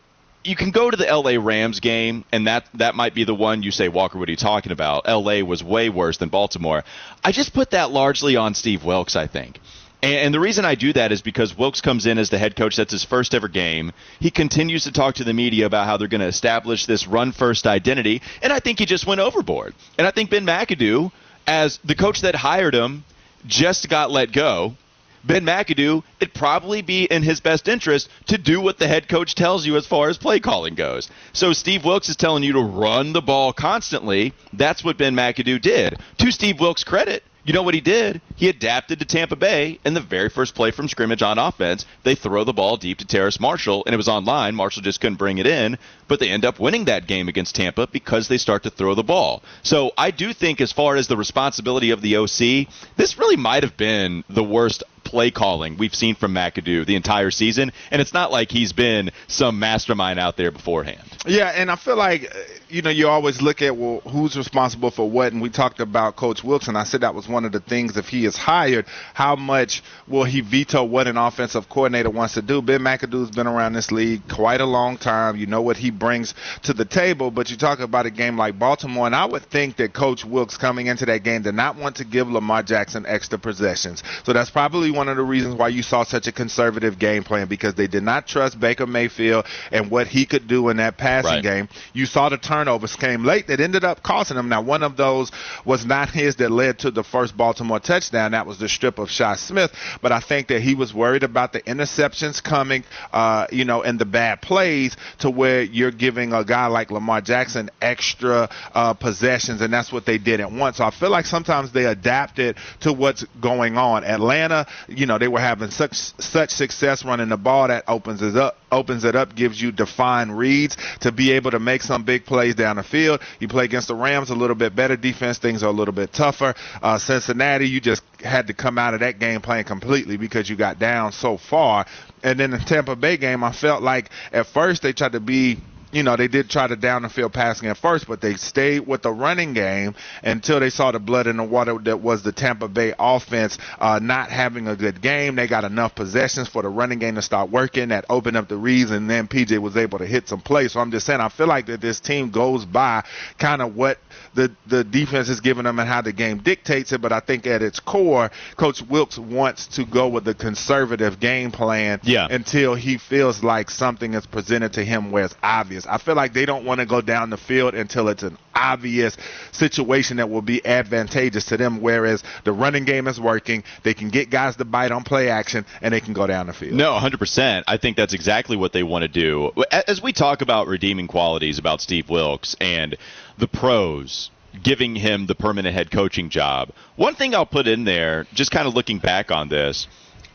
[0.44, 3.64] you can go to the LA Rams game, and that that might be the one
[3.64, 5.08] you say, Walker, what are you talking about?
[5.08, 6.84] LA was way worse than Baltimore.
[7.24, 9.60] I just put that largely on Steve Wilks, I think.
[10.06, 12.76] And, the reason I do that is because Wilks comes in as the head coach.
[12.76, 13.92] That's his first ever game.
[14.20, 17.32] He continues to talk to the media about how they're going to establish this run
[17.32, 18.22] first identity.
[18.42, 19.74] And I think he just went overboard.
[19.98, 21.12] And I think Ben McAdoo,
[21.48, 23.04] as the coach that hired him,
[23.48, 24.76] just got let go.
[25.24, 29.34] Ben McAdoo, it'd probably be in his best interest to do what the head coach
[29.34, 31.10] tells you as far as play calling goes.
[31.34, 34.34] So Steve Wilks is telling you to run the ball constantly.
[34.54, 35.98] That's what Ben McAdoo did.
[36.20, 38.22] To Steve Wilks' credit, you know what he did?
[38.36, 41.86] He adapted to Tampa Bay in the very first play from scrimmage on offense.
[42.04, 44.56] They throw the ball deep to Terrace Marshall, and it was online.
[44.56, 45.78] Marshall just couldn't bring it in,
[46.08, 49.04] but they end up winning that game against Tampa because they start to throw the
[49.04, 49.44] ball.
[49.62, 53.62] So I do think, as far as the responsibility of the OC, this really might
[53.62, 58.14] have been the worst play calling we've seen from McAdoo the entire season, and it's
[58.14, 61.02] not like he's been some mastermind out there beforehand.
[61.26, 62.40] Yeah, and I feel like uh,
[62.70, 66.16] you know you always look at well who's responsible for what, and we talked about
[66.16, 66.76] Coach Wilson.
[66.76, 70.24] I said that was one of the things if he is hired, how much will
[70.26, 72.62] he veto what an offensive coordinator wants to do?
[72.62, 75.38] Ben McAdoo's been around this league quite a long time.
[75.38, 78.60] You know what he brings to the table, but you talk about a game like
[78.60, 81.98] Baltimore, and I would think that Coach Wilks coming into that game did not want
[81.98, 84.04] to give Lamar Jackson extra possessions.
[84.24, 87.48] So that's probably one of the reasons why you saw such a conservative game plan
[87.48, 91.32] because they did not trust Baker Mayfield and what he could do in that passing
[91.32, 91.44] right.
[91.44, 91.70] game.
[91.94, 94.50] You saw the turnovers came late that ended up costing him.
[94.50, 95.32] Now, one of those
[95.66, 98.32] was not his that led to the first Baltimore touchdown.
[98.32, 99.72] That was the strip of Shi Smith.
[100.02, 104.00] But I think that he was worried about the interceptions coming, uh, you know, and
[104.00, 109.62] the bad plays to where you're giving a guy like Lamar Jackson extra uh, possessions,
[109.62, 110.76] and that's what they didn't want.
[110.76, 114.04] So I feel like sometimes they adapted to what's going on.
[114.04, 118.36] Atlanta, you know, they were having such such success running the ball that opens it
[118.36, 122.26] up opens it up, gives you defined reads to be able to make some big
[122.26, 123.22] plays down the field.
[123.40, 126.12] You play against the Rams a little bit better defense, things are a little bit
[126.14, 126.54] tougher.
[126.82, 130.56] Uh, Cincinnati, you just had to come out of that game playing completely because you
[130.56, 131.86] got down so far.
[132.24, 135.60] And then the Tampa Bay game, I felt like at first they tried to be
[135.96, 138.86] you know, they did try to down the field passing at first, but they stayed
[138.86, 142.34] with the running game until they saw the blood in the water that was the
[142.34, 145.38] Tampa Bay offense uh, not having a good game.
[145.38, 147.90] They got enough possessions for the running game to start working.
[147.90, 150.74] That opened up the reads, and then PJ was able to hit some plays.
[150.74, 153.06] So I'm just saying, I feel like that this team goes by
[153.40, 153.98] kind of what
[154.34, 157.02] the the defense is giving them and how the game dictates it.
[157.02, 161.52] But I think at its core, Coach Wilks wants to go with the conservative game
[161.52, 162.28] plan yeah.
[162.30, 165.86] until he feels like something is presented to him where it's obvious.
[165.88, 169.18] I feel like they don't want to go down the field until it's an obvious
[169.52, 171.82] situation that will be advantageous to them.
[171.82, 175.66] Whereas the running game is working, they can get guys to bite on play action,
[175.82, 176.74] and they can go down the field.
[176.74, 177.64] No, 100%.
[177.68, 179.52] I think that's exactly what they want to do.
[179.72, 182.96] As we talk about redeeming qualities about Steve Wilks and
[183.38, 184.32] the pros
[184.64, 188.68] giving him the permanent head coaching job, one thing I'll put in there, just kind
[188.68, 189.88] of looking back on this,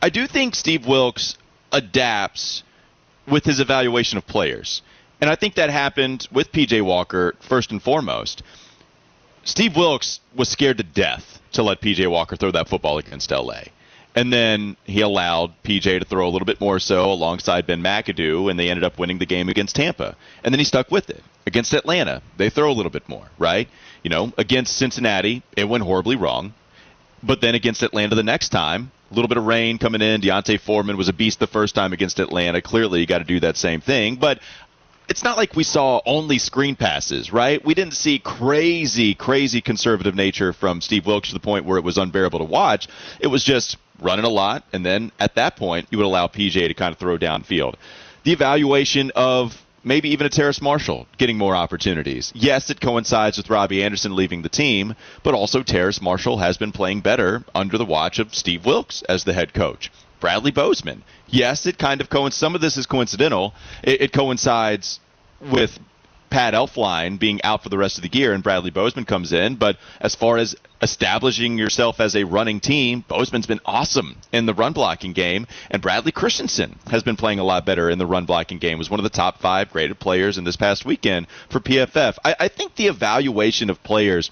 [0.02, 1.36] I do think Steve Wilks
[1.72, 2.62] adapts
[3.26, 4.82] with his evaluation of players.
[5.20, 8.42] And I think that happened with PJ Walker first and foremost.
[9.44, 13.62] Steve Wilks was scared to death to let PJ Walker throw that football against LA.
[14.14, 18.50] And then he allowed PJ to throw a little bit more so alongside Ben McAdoo,
[18.50, 20.16] and they ended up winning the game against Tampa.
[20.42, 21.22] And then he stuck with it.
[21.46, 23.68] Against Atlanta, they throw a little bit more, right?
[24.02, 26.54] You know, against Cincinnati, it went horribly wrong.
[27.22, 30.20] But then against Atlanta the next time, a little bit of rain coming in.
[30.20, 32.62] D'Onta Foreman was a beast the first time against Atlanta.
[32.62, 34.16] Clearly, you got to do that same thing.
[34.16, 34.40] But
[35.10, 37.62] it's not like we saw only screen passes, right?
[37.64, 41.84] We didn't see crazy, crazy conservative nature from Steve Wilks to the point where it
[41.84, 42.86] was unbearable to watch.
[43.18, 46.68] It was just running a lot, and then at that point, you would allow PJ
[46.68, 47.74] to kind of throw downfield.
[48.22, 52.30] The evaluation of maybe even a Terrace Marshall getting more opportunities.
[52.34, 54.94] Yes, it coincides with Robbie Anderson leaving the team,
[55.24, 59.24] but also Terrace Marshall has been playing better under the watch of Steve Wilks as
[59.24, 59.90] the head coach.
[60.20, 61.02] Bradley Bozeman.
[61.28, 62.36] Yes, it kind of coincides.
[62.36, 63.54] Some of this is coincidental.
[63.82, 65.00] It, it coincides
[65.40, 65.78] with
[66.30, 69.56] Pat Elflein being out for the rest of the year and Bradley Bozeman comes in.
[69.56, 74.54] But as far as establishing yourself as a running team, Bozeman's been awesome in the
[74.54, 78.24] run blocking game, and Bradley Christensen has been playing a lot better in the run
[78.24, 78.78] blocking game.
[78.78, 82.16] Was one of the top five graded players in this past weekend for PFF.
[82.24, 84.30] I, I think the evaluation of players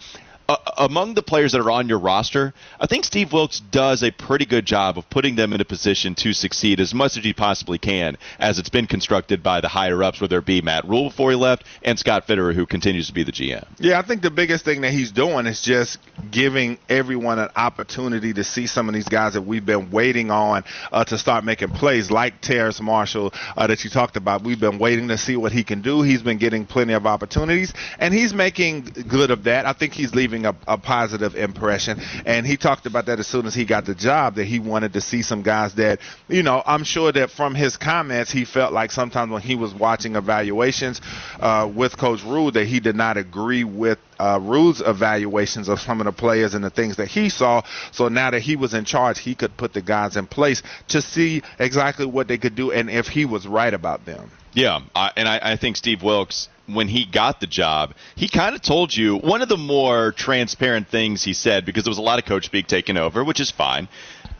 [0.48, 4.10] uh, among the players that are on your roster, I think Steve Wilks does a
[4.10, 7.34] pretty good job of putting them in a position to succeed as much as he
[7.34, 11.10] possibly can, as it's been constructed by the higher ups, whether it be Matt Rhule
[11.10, 13.66] before he left and Scott Fitterer, who continues to be the GM.
[13.78, 15.98] Yeah, I think the biggest thing that he's doing is just
[16.30, 20.64] giving everyone an opportunity to see some of these guys that we've been waiting on
[20.92, 24.44] uh, to start making plays, like Terrace Marshall uh, that you talked about.
[24.44, 26.00] We've been waiting to see what he can do.
[26.00, 29.66] He's been getting plenty of opportunities, and he's making good of that.
[29.66, 32.00] I think he's leaving leaving a, a positive impression.
[32.24, 34.92] And he talked about that as soon as he got the job, that he wanted
[34.94, 38.72] to see some guys that, you know, I'm sure that from his comments, he felt
[38.72, 41.00] like sometimes when he was watching evaluations
[41.40, 46.00] uh, with Coach Rhule, that he did not agree with uh, Rhule's evaluations of some
[46.00, 47.62] of the players and the things that he saw.
[47.92, 51.02] So now that he was in charge, he could put the guys in place to
[51.02, 54.30] see exactly what they could do and if he was right about them.
[54.54, 58.54] Yeah, I, and I, I think Steve Wilks when he got the job, he kind
[58.54, 62.02] of told you one of the more transparent things he said because there was a
[62.02, 63.88] lot of coach speak taken over, which is fine.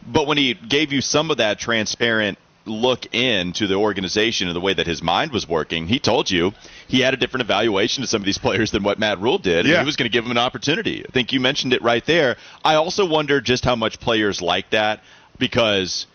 [0.07, 4.61] But when he gave you some of that transparent look into the organization and the
[4.61, 6.53] way that his mind was working, he told you
[6.87, 9.65] he had a different evaluation of some of these players than what Matt Rhule did.
[9.65, 9.79] Yeah.
[9.79, 11.03] he was going to give him an opportunity.
[11.07, 12.37] I think you mentioned it right there.
[12.63, 15.01] I also wonder just how much players like that.
[15.39, 16.05] because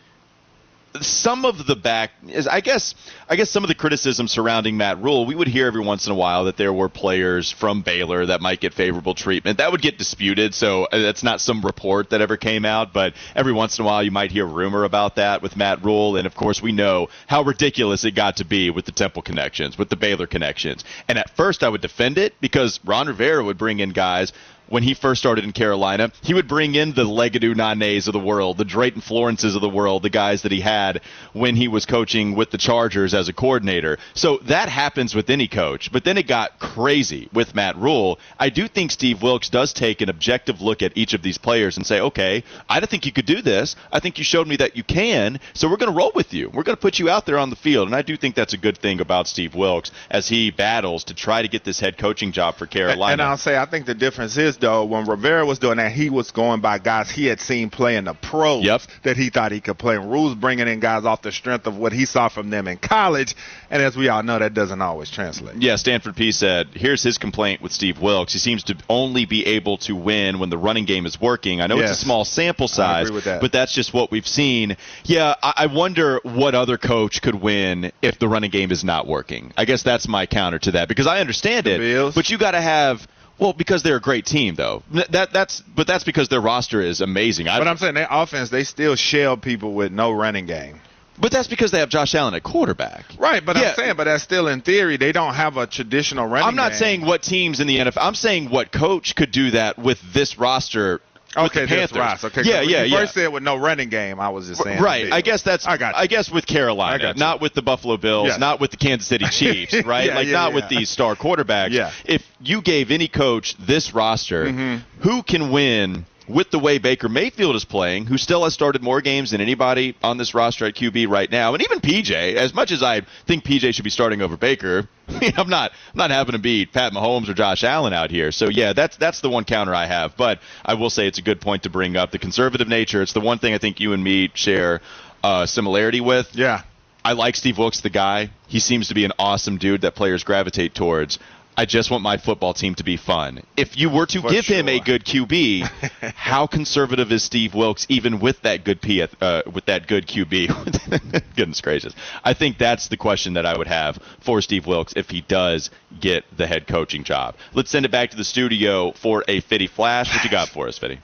[1.01, 2.95] some of the back is I guess
[3.29, 6.13] I guess some of the criticism surrounding Matt Rhule, we would hear every once in
[6.13, 9.59] a while that there were players from Baylor that might get favorable treatment.
[9.59, 13.15] That would get disputed, so uh, that's not some report that ever came out, but
[13.35, 16.29] every once in a while you might hear rumor about that with Matt Rhule, and
[16.29, 19.89] of course we know how ridiculous it got to be with the Temple connections, with
[19.89, 20.85] the Baylor connections.
[21.09, 24.33] And at first I would defend it because Ron Rivera would bring in guys
[24.75, 28.19] when he first started in Carolina, he would bring in the Legedu Naanees of the
[28.19, 31.01] world, the Drayton Florences of the world, the guys that he had
[31.33, 33.99] when he was coaching with the Chargers as a coordinator.
[34.15, 35.93] So that happens with any coach.
[35.93, 38.19] But then it got crazy with Matt Rhule.
[38.37, 41.77] I do think Steve Wilks does take an objective look at each of these players
[41.77, 43.77] and say, okay, I don't think you could do this.
[43.93, 45.39] I think you showed me that you can.
[45.53, 46.49] So we're going to roll with you.
[46.49, 47.87] We're going to put you out there on the field.
[47.87, 51.15] And I do think that's a good thing about Steve Wilks as he battles to
[51.15, 53.13] try to get this head coaching job for Carolina.
[53.13, 56.09] And I'll say, I think the difference is though, when Rivera was doing that, he
[56.09, 58.81] was going by guys he had seen playing the pros yep.
[59.03, 59.97] that he thought he could play.
[59.97, 62.79] And Rhule's bringing in guys off the strength of what he saw from them in
[62.79, 63.35] college,
[63.71, 65.57] and as we all know, that doesn't always translate.
[65.61, 68.33] Yeah, Stanford P said, here's his complaint with Steve Wilks.
[68.33, 71.61] He seems to only be able to win when the running game is working.
[71.61, 71.91] I know yes.
[71.91, 73.41] it's a small sample size, that.
[73.43, 74.77] but that's just what we've seen.
[75.05, 79.07] Yeah, I-, I wonder what other coach could win if the running game is not
[79.07, 79.53] working.
[79.57, 82.63] I guess that's my counter to that because I understand it, but you got to
[82.63, 83.07] have
[83.39, 84.83] well, because they're a great team, though.
[85.11, 87.47] That that's but that's because their roster is amazing.
[87.47, 90.81] But I'm saying their offense, they still shell people with no running game.
[91.19, 93.05] But that's because they have Josh Allen at quarterback.
[93.19, 93.69] Right, but yeah.
[93.69, 94.97] I'm saying, but that's still in theory.
[94.97, 96.49] They don't have a traditional running.
[96.49, 96.79] I'm not game.
[96.79, 97.99] saying what teams in the NFL.
[98.01, 101.01] I'm saying what coach could do that with this roster
[101.37, 102.25] Okay, this Ross.
[102.25, 103.01] Okay, yeah, yeah, you yeah.
[103.01, 104.83] First said with no running game, I was just saying.
[104.83, 105.13] Right.
[105.13, 105.67] I guess that's.
[105.67, 105.95] I got.
[105.95, 106.03] You.
[106.03, 109.75] I guess with Carolina, not with the Buffalo Bills, not with the Kansas City Chiefs,
[109.85, 110.07] right?
[110.07, 111.71] yeah, like yeah, not with these star quarterbacks.
[111.71, 111.93] Yeah.
[112.05, 115.01] If you gave any coach this roster, mm-hmm.
[115.01, 116.07] who can win?
[116.27, 119.95] With the way Baker Mayfield is playing, who still has started more games than anybody
[120.03, 123.45] on this roster at QB right now, and even PJ, as much as I think
[123.45, 127.29] PJ should be starting over Baker, I'm not I'm not having to beat Pat Mahomes
[127.29, 128.33] or Josh Allen out here.
[128.33, 130.17] So yeah, that's that's the one counter I have.
[130.17, 133.03] But I will say it's a good point to bring up the conservative nature.
[133.03, 134.81] It's the one thing I think you and me share
[135.23, 136.35] uh, similarity with.
[136.35, 136.63] Yeah.
[137.05, 138.31] I like Steve Wilks, the guy.
[138.47, 141.19] He seems to be an awesome dude that players gravitate towards.
[141.57, 143.43] I just want my football team to be fun.
[143.57, 144.57] If you were to For give sure.
[144.57, 145.63] him a good QB,
[146.17, 151.25] how conservative is Steve Wilks even with that good P uh, with that good QB?
[151.37, 151.95] Goodness gracious.
[152.25, 155.71] I think that's the question that I would have for Steve Wilks if he does
[156.01, 157.37] get the head coaching job.
[157.53, 160.13] Let's send it back to the studio for a Fitty Flash.
[160.13, 160.99] What you got for us, Fitty?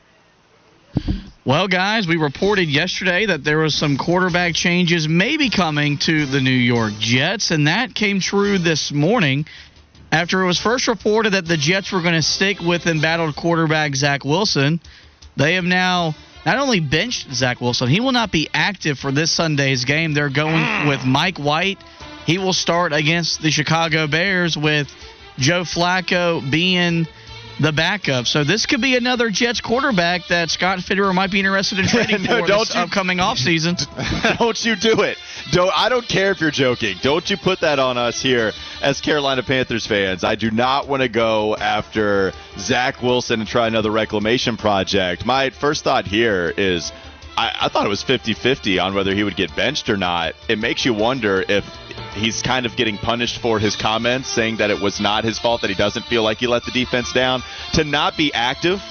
[1.45, 6.41] Well, guys, we reported yesterday that there was some quarterback changes maybe coming to the
[6.41, 9.47] New York Jets, and that came true this morning
[10.13, 13.95] after it was first reported that the Jets were going to stick with embattled quarterback
[13.95, 14.81] Zach Wilson.
[15.37, 19.31] They have now not only benched Zach Wilson, he will not be active for this
[19.31, 20.15] Sunday's game.
[20.15, 20.89] They're going mm.
[20.89, 21.79] with Mike White.
[22.27, 24.89] He will start against the Chicago Bears with
[25.39, 27.07] Joe Flacco being
[27.61, 28.27] the backup.
[28.27, 32.23] So this could be another Jets quarterback that Scott Fitterer might be interested in trading
[32.23, 33.77] No, for don't this you- upcoming offseason.
[34.39, 35.19] don't you do it.
[35.53, 36.97] Don't I don't care if you're joking.
[37.03, 40.25] Don't you put that on us here as Carolina Panthers fans.
[40.25, 45.27] I do not want to go after Zach Wilson and try another reclamation project.
[45.27, 46.93] My first thought here is
[47.37, 50.35] I, I thought it was 50-50 on whether he would get benched or not.
[50.49, 51.65] It makes you wonder if
[52.15, 55.61] he's kind of getting punished for his comments saying that it was not his fault
[55.63, 57.43] that he doesn't feel like he let the defense down
[57.75, 58.83] to not be active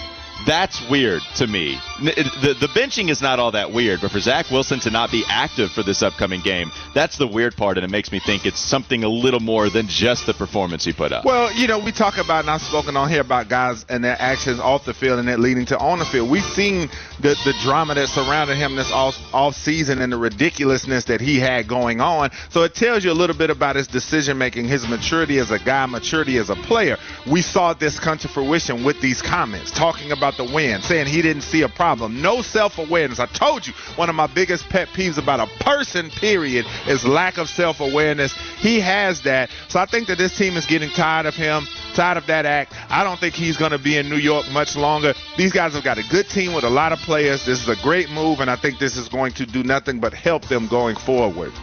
[0.45, 1.79] that's weird to me.
[1.99, 5.23] The, the benching is not all that weird, but for Zach Wilson to not be
[5.27, 8.59] active for this upcoming game, that's the weird part, and it makes me think it's
[8.59, 11.25] something a little more than just the performance he put up.
[11.25, 14.15] Well, you know, we talk about, and I've spoken on here about guys and their
[14.19, 16.29] actions off the field and that leading to on the field.
[16.29, 21.05] We've seen the, the drama that surrounded him this off, off season and the ridiculousness
[21.05, 22.31] that he had going on.
[22.49, 25.59] So it tells you a little bit about his decision making, his maturity as a
[25.59, 26.97] guy, maturity as a player.
[27.29, 31.21] We saw this come to fruition with these comments, talking about the win, saying he
[31.21, 31.88] didn't see a problem.
[31.97, 33.19] No self awareness.
[33.19, 37.37] I told you, one of my biggest pet peeves about a person, period, is lack
[37.37, 38.33] of self awareness.
[38.59, 39.49] He has that.
[39.67, 42.73] So I think that this team is getting tired of him, tired of that act.
[42.89, 45.13] I don't think he's going to be in New York much longer.
[45.37, 47.45] These guys have got a good team with a lot of players.
[47.45, 50.13] This is a great move, and I think this is going to do nothing but
[50.13, 51.53] help them going forward.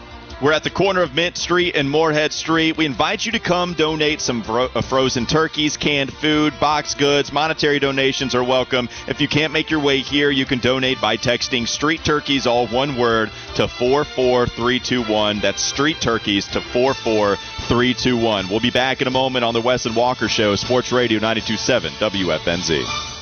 [0.42, 2.77] We're at the corner of Mint Street and Morehead Street.
[2.77, 7.33] We invite you to come donate some fro- uh, frozen turkeys, canned food, box goods.
[7.33, 8.90] Monetary donations are welcome.
[9.09, 12.66] If you can't make your way here, you can donate by texting Street Turkeys, all
[12.66, 15.40] one word, to 44321.
[15.40, 18.51] That's Street Turkeys to 44321.
[18.51, 21.92] We'll be back in a moment on the Wes and Walker Show, Sports Radio 927
[21.94, 23.15] WFNZ.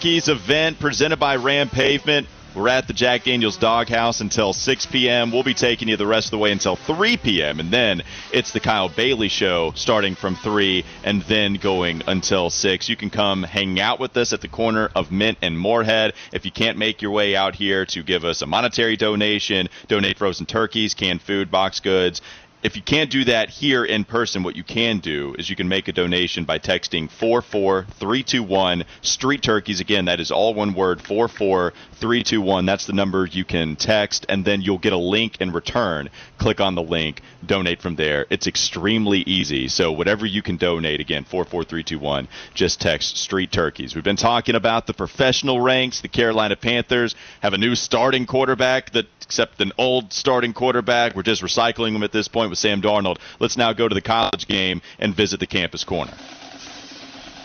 [0.00, 2.26] Turkeys event presented by Ram Pavement.
[2.54, 5.30] We're at the Jack Daniels Doghouse until 6 p.m.
[5.30, 7.60] We'll be taking you the rest of the way until 3 p.m.
[7.60, 8.00] And then
[8.32, 12.88] it's the Kyle Bailey Show starting from 3 and then going until 6.
[12.88, 16.14] You can come hang out with us at the corner of Mint and Morehead.
[16.32, 20.16] If you can't make your way out here to give us a monetary donation, donate
[20.16, 22.22] frozen turkeys, canned food, box goods,
[22.62, 25.68] if you can't do that here in person, what you can do is you can
[25.68, 29.80] make a donation by texting 44321 Street Turkeys.
[29.80, 32.66] Again, that is all one word 44321.
[32.66, 36.10] That's the number you can text, and then you'll get a link in return.
[36.36, 38.26] Click on the link, donate from there.
[38.28, 39.68] It's extremely easy.
[39.68, 43.94] So, whatever you can donate, again, 44321, just text Street Turkeys.
[43.94, 46.02] We've been talking about the professional ranks.
[46.02, 51.16] The Carolina Panthers have a new starting quarterback that, except an old starting quarterback.
[51.16, 53.18] We're just recycling them at this point with Sam Darnold.
[53.38, 56.12] Let's now go to the college game and visit the campus corner.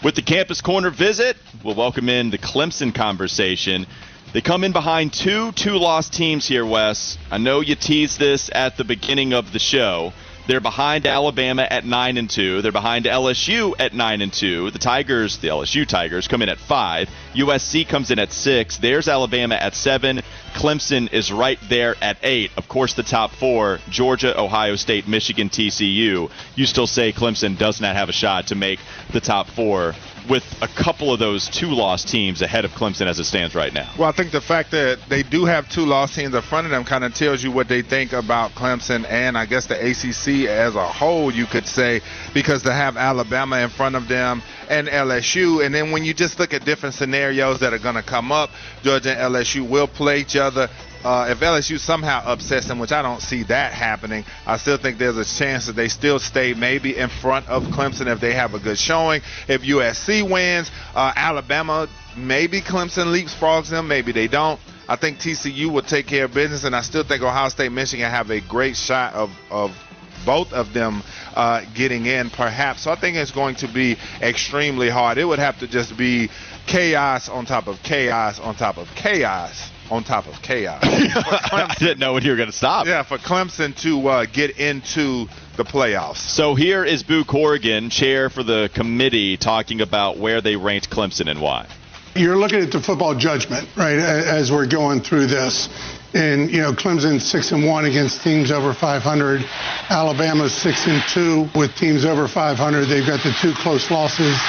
[0.04, 3.88] With the campus corner visit, we'll welcome in the Clemson conversation.
[4.34, 7.18] They come in behind two two loss teams here, Wes.
[7.32, 10.12] I know you teased this at the beginning of the show.
[10.48, 12.62] They're behind Alabama at nine and two.
[12.62, 14.70] They're behind LSU at nine and two.
[14.70, 17.10] The Tigers, the LSU Tigers, come in at five.
[17.34, 18.78] USC comes in at six.
[18.78, 20.22] There's Alabama at seven.
[20.54, 22.52] Clemson is right there at eight.
[22.58, 26.30] Of course, the top four: Georgia, Ohio State, Michigan, TCU.
[26.56, 28.80] You still say Clemson does not have a shot to make
[29.12, 29.96] the top four
[30.30, 33.74] with a couple of those two loss teams ahead of Clemson as it stands right
[33.74, 33.92] now.
[33.98, 36.72] Well, I think the fact that they do have two loss teams in front of
[36.72, 40.48] them kind of tells you what they think about Clemson and I guess the ACC
[40.50, 42.02] as a whole, you could say,
[42.34, 46.40] because to have Alabama in front of them and LSU, and then when you just
[46.40, 48.50] look at different scenarios that are going to come up,
[48.84, 50.70] Georgia and LSU will play each other.
[51.06, 54.98] Uh, if LSU somehow upsets them, which I don't see that happening, I still think
[54.98, 58.56] there's a chance that they still stay maybe in front of Clemson if they have
[58.56, 59.22] a good showing.
[59.48, 61.88] If USC wins, uh, Alabama,
[62.18, 64.60] maybe Clemson leapfrogs them, maybe they don't.
[64.90, 68.10] I think TCU will take care of business, and I still think Ohio State, Michigan
[68.10, 69.78] have a great shot of, of
[70.26, 71.04] both of them
[71.36, 72.82] uh, getting in, perhaps.
[72.82, 75.20] So I think it's going to be extremely hard.
[75.20, 76.32] It would have to just be
[76.66, 80.82] chaos on top of chaos on top of chaos on top of chaos.
[80.84, 82.88] I didn't know when you were going to stop.
[82.88, 85.28] Yeah, for Clemson to uh, get into
[85.58, 86.18] the playoffs.
[86.18, 91.30] So here is Boo Corrigan, chair for the committee, talking about where they ranked Clemson
[91.30, 91.68] and why.
[92.16, 95.68] You're looking at the football judgment, right, as we're going through this.
[96.14, 99.42] And you know, Clemson six and one against teams over 500.
[99.90, 102.86] Alabama's six and two with teams over 500.
[102.86, 104.40] They've got the two close losses.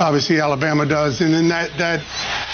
[0.00, 1.20] Obviously, Alabama does.
[1.20, 2.04] And then that that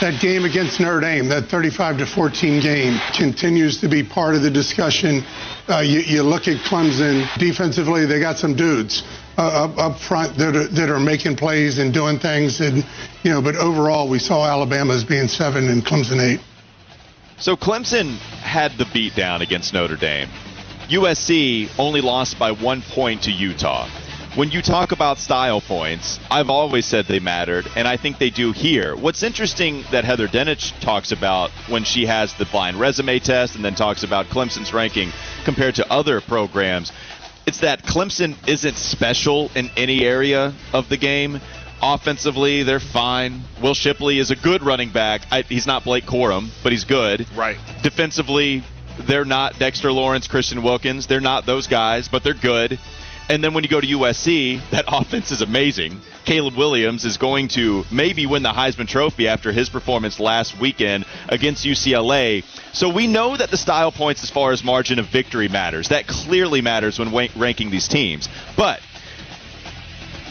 [0.00, 4.42] that game against Notre Dame, that 35 to 14 game, continues to be part of
[4.42, 5.22] the discussion.
[5.68, 9.02] Uh, you, you, look at Clemson defensively; they got some dudes.
[9.36, 12.86] Uh, up, up front that are, that are making plays and doing things, and
[13.24, 13.42] you know.
[13.42, 16.40] But overall, we saw Alabama as being seven and Clemson eight.
[17.38, 20.28] So Clemson had the beat down against Notre Dame.
[20.88, 23.88] USC only lost by one point to Utah.
[24.36, 28.30] When you talk about style points, I've always said they mattered, and I think they
[28.30, 28.96] do here.
[28.96, 33.64] What's interesting that Heather Dinich talks about when she has the blind resume test and
[33.64, 35.12] then talks about Clemson's ranking
[35.44, 36.90] compared to other programs,
[37.46, 41.40] it's that Clemson isn't special in any area of the game.
[41.80, 43.42] Offensively, they're fine.
[43.62, 45.22] Will Shipley is a good running back.
[45.30, 47.24] I, he's not Blake Corum, but he's good.
[47.36, 47.58] Right.
[47.84, 48.64] Defensively,
[48.98, 51.06] they're not Dexter Lawrence, Christian Wilkins.
[51.06, 52.80] They're not those guys, but they're good.
[53.28, 56.00] And then when you go to USC, that offense is amazing.
[56.24, 61.04] Caleb Williams is going to maybe win the Heisman Trophy after his performance last weekend
[61.28, 62.44] against UCLA.
[62.72, 65.88] So we know that the style points as far as margin of victory matters.
[65.88, 68.28] That clearly matters when ranking these teams.
[68.56, 68.80] But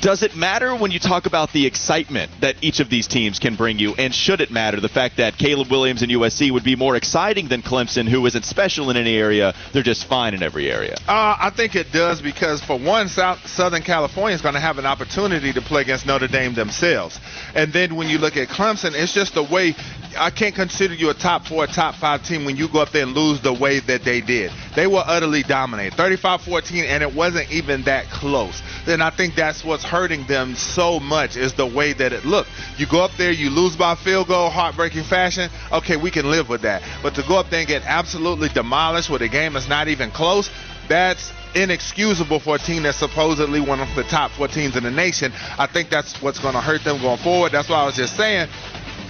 [0.03, 3.55] does it matter when you talk about the excitement that each of these teams can
[3.55, 3.95] bring you?
[3.95, 7.47] And should it matter the fact that Caleb Williams and USC would be more exciting
[7.47, 9.53] than Clemson, who isn't special in any area?
[9.71, 10.97] They're just fine in every area.
[11.07, 14.77] Uh, I think it does because, for one, South, Southern California is going to have
[14.77, 17.17] an opportunity to play against Notre Dame themselves.
[17.55, 19.73] And then when you look at Clemson, it's just the way
[20.17, 23.03] I can't consider you a top four, top five team when you go up there
[23.03, 24.51] and lose the way that they did.
[24.75, 28.61] They were utterly dominated 35 14, and it wasn't even that close.
[28.85, 32.49] Then I think that's what's hurting them so much is the way that it looked.
[32.77, 35.51] You go up there, you lose by field goal, heartbreaking fashion.
[35.71, 36.81] Okay, we can live with that.
[37.03, 40.09] But to go up there and get absolutely demolished with a game that's not even
[40.09, 40.49] close,
[40.89, 44.89] that's inexcusable for a team that's supposedly one of the top four teams in the
[44.89, 45.31] nation.
[45.59, 47.51] I think that's what's going to hurt them going forward.
[47.51, 48.49] That's why I was just saying,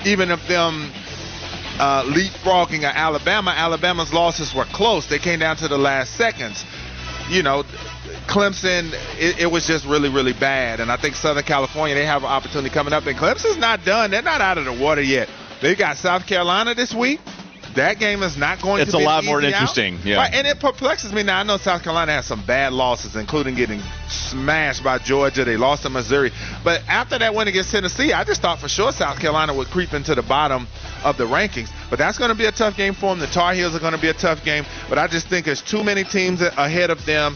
[0.05, 0.91] even if them
[1.79, 5.07] uh, leapfrogging Alabama, Alabama's losses were close.
[5.07, 6.65] They came down to the last seconds.
[7.29, 7.63] you know,
[8.27, 10.79] Clemson, it, it, was just really, really bad.
[10.79, 13.05] And I think Southern California, they have an opportunity coming up.
[13.05, 14.11] And Clemson's not done.
[14.11, 15.29] They're not out of the water yet.
[15.61, 17.19] They got South Carolina this week.
[17.75, 19.95] That game is not going it's to be a lot more interesting.
[19.95, 20.05] Out.
[20.05, 20.17] Yeah.
[20.17, 21.39] Right, and it perplexes me now.
[21.39, 25.43] I know South Carolina has some bad losses, including getting smashed by Georgia.
[25.43, 26.31] They lost to Missouri.
[26.63, 29.93] But after that win against Tennessee, I just thought for sure South Carolina would creep
[29.93, 30.67] into the bottom
[31.03, 31.69] of the rankings.
[31.89, 33.19] But that's going to be a tough game for them.
[33.19, 34.65] The Tar Heels are going to be a tough game.
[34.87, 37.35] But I just think there's too many teams ahead of them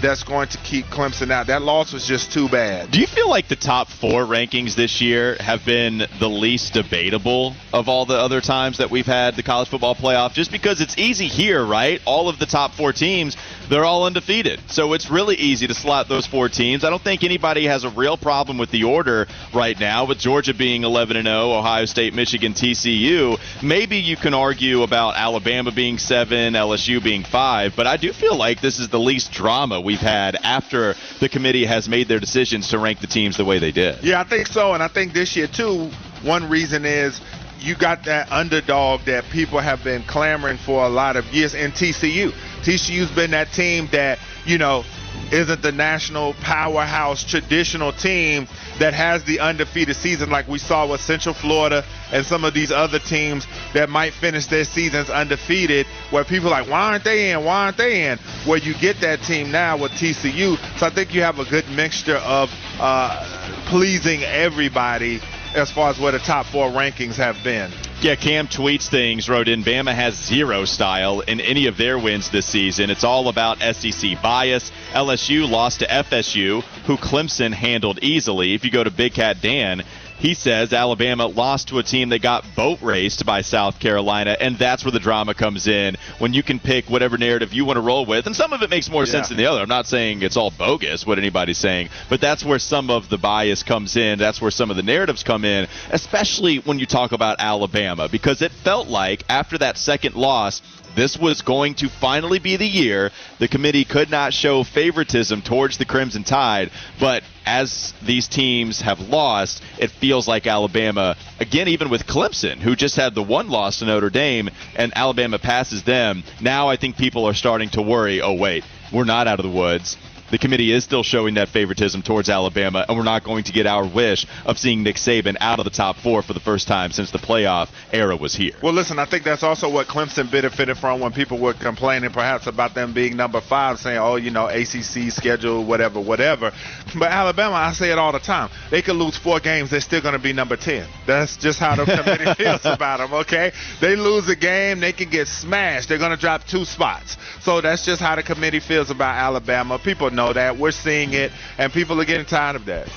[0.00, 1.48] that's going to keep Clemson out.
[1.48, 2.90] That loss was just too bad.
[2.90, 7.54] Do you feel like the top four rankings this year have been the least debatable
[7.72, 10.32] of all the other times that we've had the college football playoff?
[10.34, 12.00] Just because it's easy here, right?
[12.04, 13.36] All of the top four teams,
[13.68, 14.60] they're all undefeated.
[14.68, 16.84] So it's really easy to slot those four teams.
[16.84, 20.54] I don't think anybody has a real problem with the order right now, with Georgia
[20.54, 23.38] being 11 and 0, Ohio State, Michigan, TCU.
[23.62, 28.36] Maybe you can argue about Alabama being 7, LSU being 5, but I do feel
[28.36, 32.68] like this is the least drama we've had after the committee has made their decisions
[32.68, 34.04] to rank the teams the way they did.
[34.04, 34.74] Yeah, I think so.
[34.74, 35.90] And I think this year, too,
[36.22, 37.18] one reason is
[37.58, 41.70] you got that underdog that people have been clamoring for a lot of years in
[41.70, 42.32] TCU.
[42.60, 44.84] TCU's been that team that, you know,
[45.32, 48.46] isn't the national powerhouse traditional team
[48.78, 52.70] that has the undefeated season like we saw with Central Florida and some of these
[52.70, 57.30] other teams that might finish their seasons undefeated where people are like why aren't they
[57.30, 57.44] in?
[57.44, 58.18] Why aren't they in?
[58.46, 61.68] Where you get that team now with TCU so I think you have a good
[61.70, 62.50] mixture of
[62.80, 65.20] uh, pleasing everybody
[65.54, 67.72] as far as where the top four rankings have been.
[68.00, 72.30] Yeah, Cam tweets things, wrote in Bama has zero style in any of their wins
[72.30, 72.90] this season.
[72.90, 74.70] It's all about SEC bias.
[74.92, 78.54] LSU lost to FSU, who Clemson handled easily.
[78.54, 79.82] If you go to Big Cat Dan,
[80.18, 84.58] he says Alabama lost to a team that got boat raced by South Carolina, and
[84.58, 87.80] that's where the drama comes in when you can pick whatever narrative you want to
[87.80, 88.26] roll with.
[88.26, 89.12] And some of it makes more yeah.
[89.12, 89.60] sense than the other.
[89.60, 93.18] I'm not saying it's all bogus, what anybody's saying, but that's where some of the
[93.18, 94.18] bias comes in.
[94.18, 98.42] That's where some of the narratives come in, especially when you talk about Alabama, because
[98.42, 100.62] it felt like after that second loss,
[100.98, 105.78] this was going to finally be the year the committee could not show favoritism towards
[105.78, 111.88] the Crimson Tide, but as these teams have lost, it feels like Alabama, again, even
[111.88, 116.22] with Clemson, who just had the one loss to Notre Dame, and Alabama passes them.
[116.40, 119.56] Now I think people are starting to worry oh, wait, we're not out of the
[119.56, 119.96] woods
[120.30, 123.66] the committee is still showing that favoritism towards Alabama, and we're not going to get
[123.66, 126.90] our wish of seeing Nick Saban out of the top four for the first time
[126.90, 128.52] since the playoff era was here.
[128.62, 132.46] Well, listen, I think that's also what Clemson benefited from when people were complaining perhaps
[132.46, 136.52] about them being number five, saying, oh, you know, ACC schedule, whatever, whatever.
[136.98, 140.02] But Alabama, I say it all the time, they could lose four games, they're still
[140.02, 140.86] going to be number 10.
[141.06, 143.52] That's just how the committee feels about them, okay?
[143.80, 145.88] They lose a game, they can get smashed.
[145.88, 147.16] They're going to drop two spots.
[147.40, 149.78] So that's just how the committee feels about Alabama.
[149.78, 150.58] People know that.
[150.58, 152.88] We're seeing it, and people are getting tired of that.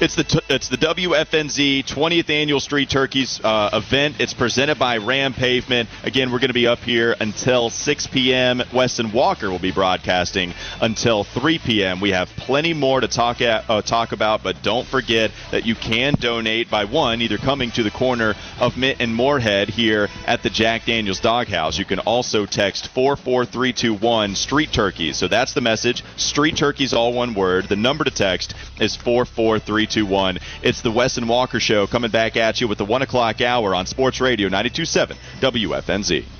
[0.00, 4.16] It's the t- it's the WFNZ 20th annual Street Turkeys uh, event.
[4.18, 5.90] It's presented by Ram Pavement.
[6.04, 8.62] Again, we're going to be up here until 6 p.m.
[8.72, 12.00] Wes and Walker will be broadcasting until 3 p.m.
[12.00, 15.74] We have plenty more to talk at, uh, talk about, but don't forget that you
[15.74, 20.42] can donate by one either coming to the corner of Mint and Morehead here at
[20.42, 21.78] the Jack Daniels Doghouse.
[21.78, 25.18] You can also text 44321 Street Turkeys.
[25.18, 26.02] So that's the message.
[26.16, 27.68] Street Turkeys, all one word.
[27.68, 29.89] The number to text is 44321.
[29.90, 30.38] 321.
[30.62, 33.74] It's the Wes and Walker Show coming back at you with the 1 o'clock hour
[33.74, 36.39] on Sports Radio 927 WFNZ.